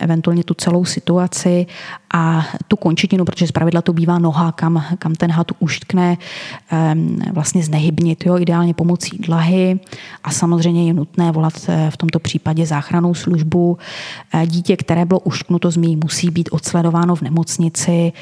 eventuálně 0.00 0.44
tu 0.44 0.54
celou 0.54 0.84
situaci 0.84 1.66
a 2.14 2.46
tu 2.68 2.76
končetinu, 2.76 3.24
protože 3.24 3.46
zpravidla 3.46 3.82
to 3.82 3.92
bývá 3.92 4.18
noha, 4.18 4.52
kam, 4.52 4.84
kam 4.98 5.14
ten 5.14 5.30
had 5.30 5.46
uštkne, 5.58 6.16
vlastně 7.32 7.62
znehybnit, 7.62 8.26
jo, 8.26 8.38
ideálně 8.38 8.74
pomocí 8.74 9.18
dlahy 9.18 9.80
a 10.24 10.30
samozřejmě 10.30 10.86
je 10.86 10.94
nutné 10.94 11.32
volat 11.32 11.52
v 11.90 11.96
tomto 11.96 12.18
případě 12.18 12.66
záchranou 12.66 13.14
službu. 13.14 13.78
Dítě, 14.46 14.76
které 14.76 15.04
bylo 15.04 15.20
uštknuto 15.20 15.70
zmí, 15.70 15.96
musí 15.96 16.30
být 16.30 16.48
odsledováno 16.52 17.16
v 17.16 17.22
nemocnici, 17.22 18.12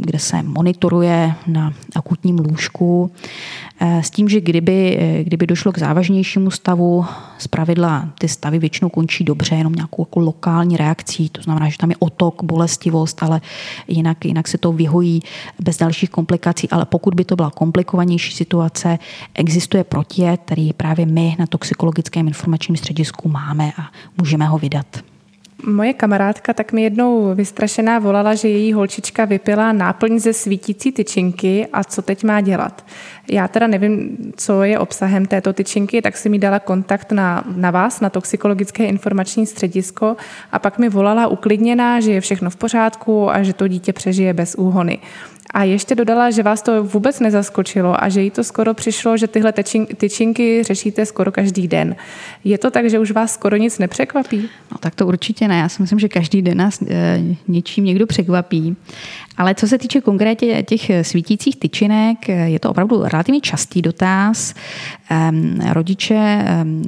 kde 0.00 0.18
se 0.18 0.42
monitoruje 0.42 1.34
na 1.46 1.72
akutním 1.96 2.38
lůžku. 2.38 3.10
S 3.80 4.10
tím, 4.10 4.28
že 4.28 4.40
kdyby, 4.40 4.98
kdyby 5.24 5.46
došlo 5.46 5.72
k 5.72 5.78
závažnějšímu 5.78 6.50
stavu, 6.50 7.04
zpravidla 7.38 8.08
ty 8.18 8.28
stavy 8.28 8.58
většinou 8.58 8.88
končí 8.88 9.24
dobře, 9.24 9.54
jenom 9.54 9.72
nějakou 9.72 9.93
jako 10.02 10.20
lokální 10.20 10.76
reakcí, 10.76 11.28
to 11.28 11.42
znamená, 11.42 11.68
že 11.68 11.78
tam 11.78 11.90
je 11.90 11.96
otok, 11.98 12.42
bolestivost, 12.42 13.22
ale 13.22 13.40
jinak, 13.88 14.24
jinak 14.24 14.48
se 14.48 14.58
to 14.58 14.72
vyhojí 14.72 15.22
bez 15.62 15.76
dalších 15.76 16.10
komplikací, 16.10 16.70
ale 16.70 16.84
pokud 16.84 17.14
by 17.14 17.24
to 17.24 17.36
byla 17.36 17.50
komplikovanější 17.50 18.34
situace, 18.34 18.98
existuje 19.34 19.84
protijed, 19.84 20.40
který 20.44 20.72
právě 20.72 21.06
my 21.06 21.36
na 21.38 21.46
toxikologickém 21.46 22.28
informačním 22.28 22.76
středisku 22.76 23.28
máme 23.28 23.72
a 23.78 23.90
můžeme 24.18 24.46
ho 24.46 24.58
vydat. 24.58 24.86
Moje 25.66 25.92
kamarádka 25.92 26.52
tak 26.52 26.72
mi 26.72 26.82
jednou 26.82 27.34
vystrašená 27.34 27.98
volala, 27.98 28.34
že 28.34 28.48
její 28.48 28.72
holčička 28.72 29.24
vypila 29.24 29.72
náplň 29.72 30.18
ze 30.18 30.32
svítící 30.32 30.92
tyčinky 30.92 31.66
a 31.72 31.84
co 31.84 32.02
teď 32.02 32.24
má 32.24 32.40
dělat. 32.40 32.84
Já 33.28 33.48
teda 33.48 33.66
nevím, 33.66 34.16
co 34.36 34.62
je 34.62 34.78
obsahem 34.78 35.26
této 35.26 35.52
tyčinky, 35.52 36.02
tak 36.02 36.16
si 36.16 36.28
mi 36.28 36.38
dala 36.38 36.58
kontakt 36.58 37.12
na, 37.12 37.44
na 37.56 37.70
vás, 37.70 38.00
na 38.00 38.10
toxikologické 38.10 38.86
informační 38.86 39.46
středisko 39.46 40.16
a 40.52 40.58
pak 40.58 40.78
mi 40.78 40.88
volala 40.88 41.26
uklidněná, 41.26 42.00
že 42.00 42.12
je 42.12 42.20
všechno 42.20 42.50
v 42.50 42.56
pořádku 42.56 43.30
a 43.30 43.42
že 43.42 43.52
to 43.52 43.68
dítě 43.68 43.92
přežije 43.92 44.34
bez 44.34 44.54
úhony. 44.54 44.98
A 45.54 45.64
ještě 45.64 45.94
dodala, 45.94 46.30
že 46.30 46.42
vás 46.42 46.62
to 46.62 46.84
vůbec 46.84 47.20
nezaskočilo 47.20 48.04
a 48.04 48.08
že 48.08 48.22
jí 48.22 48.30
to 48.30 48.44
skoro 48.44 48.74
přišlo, 48.74 49.16
že 49.16 49.26
tyhle 49.26 49.52
tyčinky 49.96 50.62
řešíte 50.62 51.06
skoro 51.06 51.32
každý 51.32 51.68
den. 51.68 51.96
Je 52.44 52.58
to 52.58 52.70
tak, 52.70 52.90
že 52.90 52.98
už 52.98 53.10
vás 53.10 53.32
skoro 53.32 53.56
nic 53.56 53.78
nepřekvapí? 53.78 54.48
No 54.72 54.78
tak 54.80 54.94
to 54.94 55.06
určitě 55.06 55.48
ne. 55.48 55.58
Já 55.58 55.68
si 55.68 55.82
myslím, 55.82 55.98
že 55.98 56.08
každý 56.08 56.42
den 56.42 56.58
nás 56.58 56.82
e, 56.82 57.20
něčím 57.48 57.84
někdo 57.84 58.06
překvapí. 58.06 58.76
Ale 59.36 59.54
co 59.54 59.68
se 59.68 59.78
týče 59.78 60.00
konkrétně 60.00 60.62
těch 60.62 60.90
svítících 61.02 61.56
tyčinek, 61.56 62.28
je 62.28 62.58
to 62.58 62.70
opravdu 62.70 63.02
relativně 63.04 63.40
častý 63.40 63.82
dotaz. 63.82 64.54
Rodiče 65.72 66.44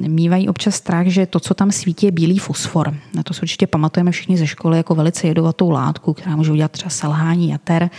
mývají 0.07 0.49
občas 0.49 0.75
strach, 0.75 1.07
že 1.07 1.25
to, 1.25 1.39
co 1.39 1.53
tam 1.53 1.71
svítí, 1.71 2.05
je 2.05 2.11
bílý 2.11 2.37
fosfor. 2.37 2.93
Na 3.15 3.23
to 3.23 3.33
se 3.33 3.41
určitě 3.41 3.67
pamatujeme 3.67 4.11
všichni 4.11 4.37
ze 4.37 4.47
školy 4.47 4.77
jako 4.77 4.95
velice 4.95 5.27
jedovatou 5.27 5.69
látku, 5.69 6.13
která 6.13 6.35
může 6.35 6.51
udělat 6.51 6.71
třeba 6.71 6.89
selhání 6.89 7.49
jater. 7.49 7.89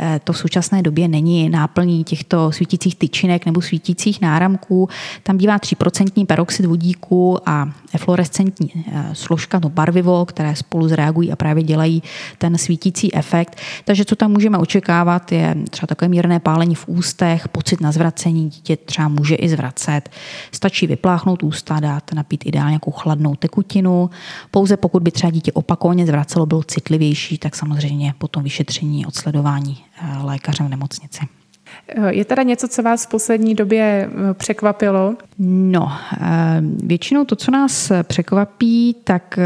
E, 0.00 0.20
to 0.24 0.32
v 0.32 0.38
současné 0.38 0.82
době 0.82 1.08
není 1.08 1.48
náplní 1.48 2.04
těchto 2.04 2.52
svítících 2.52 2.96
tyčinek 2.96 3.46
nebo 3.46 3.62
svítících 3.62 4.20
náramků. 4.20 4.88
Tam 5.22 5.36
bývá 5.36 5.58
3% 5.58 6.26
peroxid 6.26 6.66
vodíku 6.66 7.38
a 7.46 7.68
fluorescentní 7.96 8.70
e, 8.92 9.14
složka, 9.14 9.60
to 9.60 9.68
barvivo, 9.68 10.24
které 10.24 10.56
spolu 10.56 10.88
zreagují 10.88 11.32
a 11.32 11.36
právě 11.36 11.62
dělají 11.62 12.02
ten 12.38 12.58
svítící 12.58 13.14
efekt. 13.14 13.56
Takže 13.84 14.04
co 14.04 14.16
tam 14.16 14.32
můžeme 14.32 14.58
očekávat, 14.58 15.32
je 15.32 15.56
třeba 15.70 15.86
takové 15.86 16.08
mírné 16.08 16.40
pálení 16.40 16.74
v 16.74 16.88
ústech, 16.88 17.48
pocit 17.48 17.80
na 17.80 17.92
zvracení, 17.92 18.48
dítě 18.48 18.76
třeba 18.76 19.08
může 19.08 19.34
i 19.34 19.48
vracet. 19.60 20.10
Stačí 20.52 20.86
vypláchnout 20.86 21.42
ústa, 21.42 21.80
dát 21.80 22.12
napít 22.12 22.46
ideálně 22.46 22.70
nějakou 22.70 22.90
chladnou 22.90 23.34
tekutinu. 23.34 24.10
Pouze 24.50 24.76
pokud 24.76 25.02
by 25.02 25.10
třeba 25.10 25.30
dítě 25.30 25.52
opakovaně 25.52 26.06
zvracelo, 26.06 26.46
bylo 26.46 26.62
citlivější, 26.62 27.38
tak 27.38 27.56
samozřejmě 27.56 28.14
potom 28.18 28.42
vyšetření, 28.42 29.06
odsledování 29.06 29.84
eh, 30.02 30.22
lékařem 30.22 30.66
v 30.66 30.70
nemocnici. 30.70 31.39
Eh, 31.88 32.14
je 32.14 32.24
teda 32.24 32.42
něco, 32.42 32.68
co 32.68 32.82
vás 32.82 33.06
v 33.06 33.08
poslední 33.08 33.54
době 33.54 34.10
eh, 34.10 34.34
překvapilo? 34.34 35.14
No, 35.38 35.92
eh, 36.20 36.62
většinou 36.84 37.24
to, 37.24 37.36
co 37.36 37.50
nás 37.50 37.92
překvapí, 38.02 38.96
tak 39.04 39.38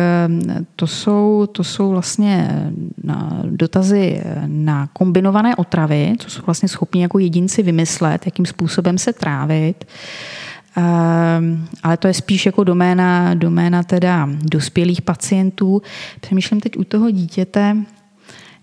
to 0.76 0.86
jsou, 0.86 1.48
to 1.52 1.64
jsou 1.64 1.90
vlastně 1.90 2.62
dotazy 3.44 4.22
na 4.46 4.88
kombinované 4.92 5.56
otravy, 5.56 6.14
co 6.18 6.30
jsou 6.30 6.42
vlastně 6.46 6.68
schopni 6.68 7.02
jako 7.02 7.18
jedinci 7.18 7.62
vymyslet, 7.62 8.26
jakým 8.26 8.46
způsobem 8.46 8.98
se 8.98 9.12
trávit. 9.12 9.84
ale 11.82 11.96
to 11.98 12.06
je 12.08 12.14
spíš 12.14 12.46
jako 12.46 12.64
doména, 12.64 13.34
doména 13.34 13.82
teda 13.82 14.28
dospělých 14.42 15.02
pacientů. 15.02 15.82
Přemýšlím 16.20 16.60
teď 16.60 16.76
u 16.76 16.84
toho 16.84 17.10
dítěte, 17.10 17.76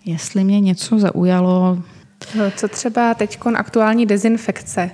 jestli 0.04 0.44
mě 0.44 0.60
něco 0.60 0.98
zaujalo, 0.98 1.78
co 2.56 2.68
třeba 2.68 3.14
teď 3.14 3.38
aktuální 3.56 4.06
dezinfekce? 4.06 4.90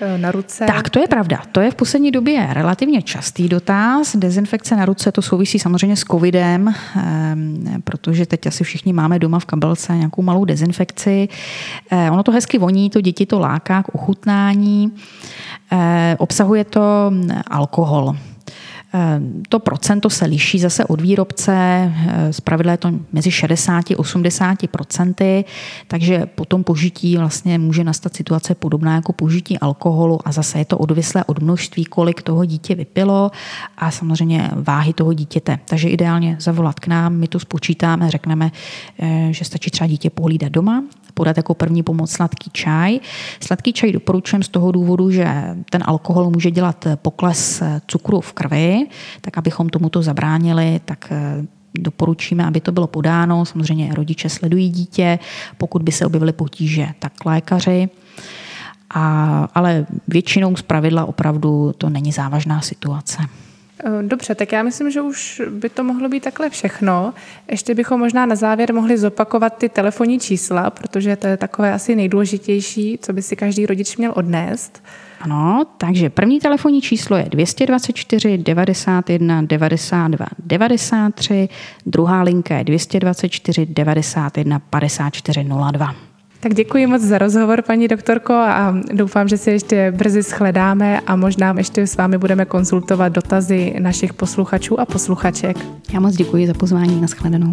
Eh, 0.00 0.18
na 0.18 0.30
ruce. 0.30 0.66
Tak, 0.66 0.90
to 0.90 0.98
je 0.98 1.08
pravda. 1.08 1.42
To 1.52 1.60
je 1.60 1.70
v 1.70 1.74
poslední 1.74 2.10
době 2.10 2.48
relativně 2.50 3.02
častý 3.02 3.48
dotaz. 3.48 4.16
Dezinfekce 4.16 4.76
na 4.76 4.84
ruce, 4.84 5.12
to 5.12 5.22
souvisí 5.22 5.58
samozřejmě 5.58 5.96
s 5.96 6.04
covidem, 6.04 6.74
ehm, 6.96 7.82
protože 7.84 8.26
teď 8.26 8.46
asi 8.46 8.64
všichni 8.64 8.92
máme 8.92 9.18
doma 9.18 9.38
v 9.38 9.44
kabelce 9.44 9.96
nějakou 9.96 10.22
malou 10.22 10.44
dezinfekci. 10.44 11.28
Eh, 11.90 12.10
ono 12.10 12.22
to 12.22 12.32
hezky 12.32 12.58
voní, 12.58 12.90
to 12.90 13.00
děti 13.00 13.26
to 13.26 13.38
láká 13.38 13.82
k 13.82 13.94
ochutnání. 13.94 14.92
Eh, 15.72 16.16
obsahuje 16.18 16.64
to 16.64 17.10
hm, 17.10 17.30
alkohol. 17.50 18.16
Ehm, 18.94 19.42
to 19.48 19.58
procento 19.58 20.10
se 20.10 20.24
liší 20.26 20.58
zase 20.58 20.84
od 20.84 21.00
výrobce, 21.00 21.52
ehm, 21.52 22.32
zpravidla 22.32 22.72
je 22.72 22.78
to 22.78 22.92
mezi 23.12 23.30
60 23.30 23.90
a 23.90 23.98
80 23.98 24.66
procenty, 24.68 25.44
takže 25.88 26.26
po 26.26 26.44
tom 26.44 26.64
požití 26.64 27.16
vlastně 27.16 27.58
může 27.58 27.84
nastat 27.84 28.16
situace 28.16 28.54
podobná 28.54 28.94
jako 28.94 29.12
požití 29.12 29.58
alkoholu 29.58 30.18
a 30.24 30.32
zase 30.32 30.58
je 30.58 30.64
to 30.64 30.78
odvislé 30.78 31.24
od 31.24 31.42
množství, 31.42 31.84
kolik 31.84 32.22
toho 32.22 32.44
dítě 32.44 32.74
vypilo 32.74 33.30
a 33.78 33.90
samozřejmě 33.90 34.50
váhy 34.54 34.92
toho 34.92 35.12
dítěte. 35.12 35.58
Takže 35.64 35.88
ideálně 35.88 36.36
zavolat 36.40 36.80
k 36.80 36.86
nám, 36.86 37.14
my 37.14 37.28
to 37.28 37.40
spočítáme, 37.40 38.10
řekneme, 38.10 38.52
eh, 38.98 39.28
že 39.30 39.44
stačí 39.44 39.70
třeba 39.70 39.88
dítě 39.88 40.10
pohlídat 40.10 40.52
doma, 40.52 40.84
podat 41.14 41.36
jako 41.36 41.54
první 41.54 41.82
pomoc 41.82 42.10
sladký 42.10 42.50
čaj. 42.52 42.98
Sladký 43.40 43.72
čaj 43.72 43.92
doporučujeme 43.92 44.44
z 44.44 44.48
toho 44.48 44.72
důvodu, 44.72 45.10
že 45.10 45.26
ten 45.70 45.82
alkohol 45.84 46.30
může 46.30 46.50
dělat 46.50 46.86
pokles 46.96 47.62
cukru 47.86 48.20
v 48.20 48.32
krvi, 48.32 48.86
tak 49.20 49.38
abychom 49.38 49.68
tomuto 49.68 50.02
zabránili, 50.02 50.80
tak 50.84 51.08
eh, 51.10 51.46
doporučíme, 51.78 52.44
aby 52.44 52.60
to 52.60 52.72
bylo 52.72 52.86
podáno. 52.86 53.44
Samozřejmě 53.44 53.94
rodiče 53.94 54.28
sledují 54.28 54.68
dítě, 54.70 55.18
pokud 55.58 55.82
by 55.82 55.92
se 55.92 56.06
objevily 56.06 56.32
potíže, 56.32 56.88
tak 56.98 57.24
lékaři. 57.24 57.88
A, 58.90 59.48
ale 59.54 59.86
většinou 60.08 60.56
z 60.56 60.62
pravidla 60.62 61.04
opravdu 61.04 61.72
to 61.78 61.88
není 61.88 62.12
závažná 62.12 62.60
situace. 62.60 63.22
Eh, 63.80 64.02
dobře, 64.02 64.34
tak 64.34 64.52
já 64.52 64.62
myslím, 64.62 64.90
že 64.90 65.00
už 65.00 65.42
by 65.50 65.68
to 65.68 65.84
mohlo 65.84 66.08
být 66.08 66.22
takhle 66.22 66.50
všechno. 66.50 67.14
Ještě 67.50 67.74
bychom 67.74 68.00
možná 68.00 68.26
na 68.26 68.36
závěr 68.36 68.74
mohli 68.74 68.98
zopakovat 68.98 69.58
ty 69.58 69.68
telefonní 69.68 70.20
čísla, 70.20 70.70
protože 70.70 71.16
to 71.16 71.26
je 71.26 71.36
takové 71.36 71.72
asi 71.72 71.96
nejdůležitější, 71.96 72.98
co 73.02 73.12
by 73.12 73.22
si 73.22 73.36
každý 73.36 73.66
rodič 73.66 73.96
měl 73.96 74.12
odnést. 74.16 74.82
Ano, 75.20 75.64
takže 75.78 76.10
první 76.10 76.40
telefonní 76.40 76.82
číslo 76.82 77.16
je 77.16 77.24
224 77.28 78.38
91 78.38 79.42
92 79.42 80.26
93, 80.38 81.48
druhá 81.86 82.22
linka 82.22 82.58
je 82.58 82.64
224 82.64 83.66
91 83.66 84.58
54 84.58 85.44
02. 85.72 86.13
Tak 86.44 86.54
děkuji 86.54 86.86
moc 86.86 87.02
za 87.02 87.18
rozhovor, 87.18 87.62
paní 87.62 87.88
doktorko, 87.88 88.32
a 88.32 88.74
doufám, 88.92 89.28
že 89.28 89.38
se 89.38 89.50
ještě 89.50 89.92
brzy 89.96 90.22
shledáme 90.22 91.00
a 91.00 91.16
možná 91.16 91.54
ještě 91.58 91.86
s 91.86 91.96
vámi 91.96 92.18
budeme 92.18 92.44
konzultovat 92.44 93.12
dotazy 93.12 93.74
našich 93.78 94.12
posluchačů 94.12 94.80
a 94.80 94.86
posluchaček. 94.86 95.56
Já 95.92 96.00
moc 96.00 96.16
děkuji 96.16 96.46
za 96.46 96.54
pozvání 96.54 97.00
na 97.00 97.06
shledanou. 97.06 97.52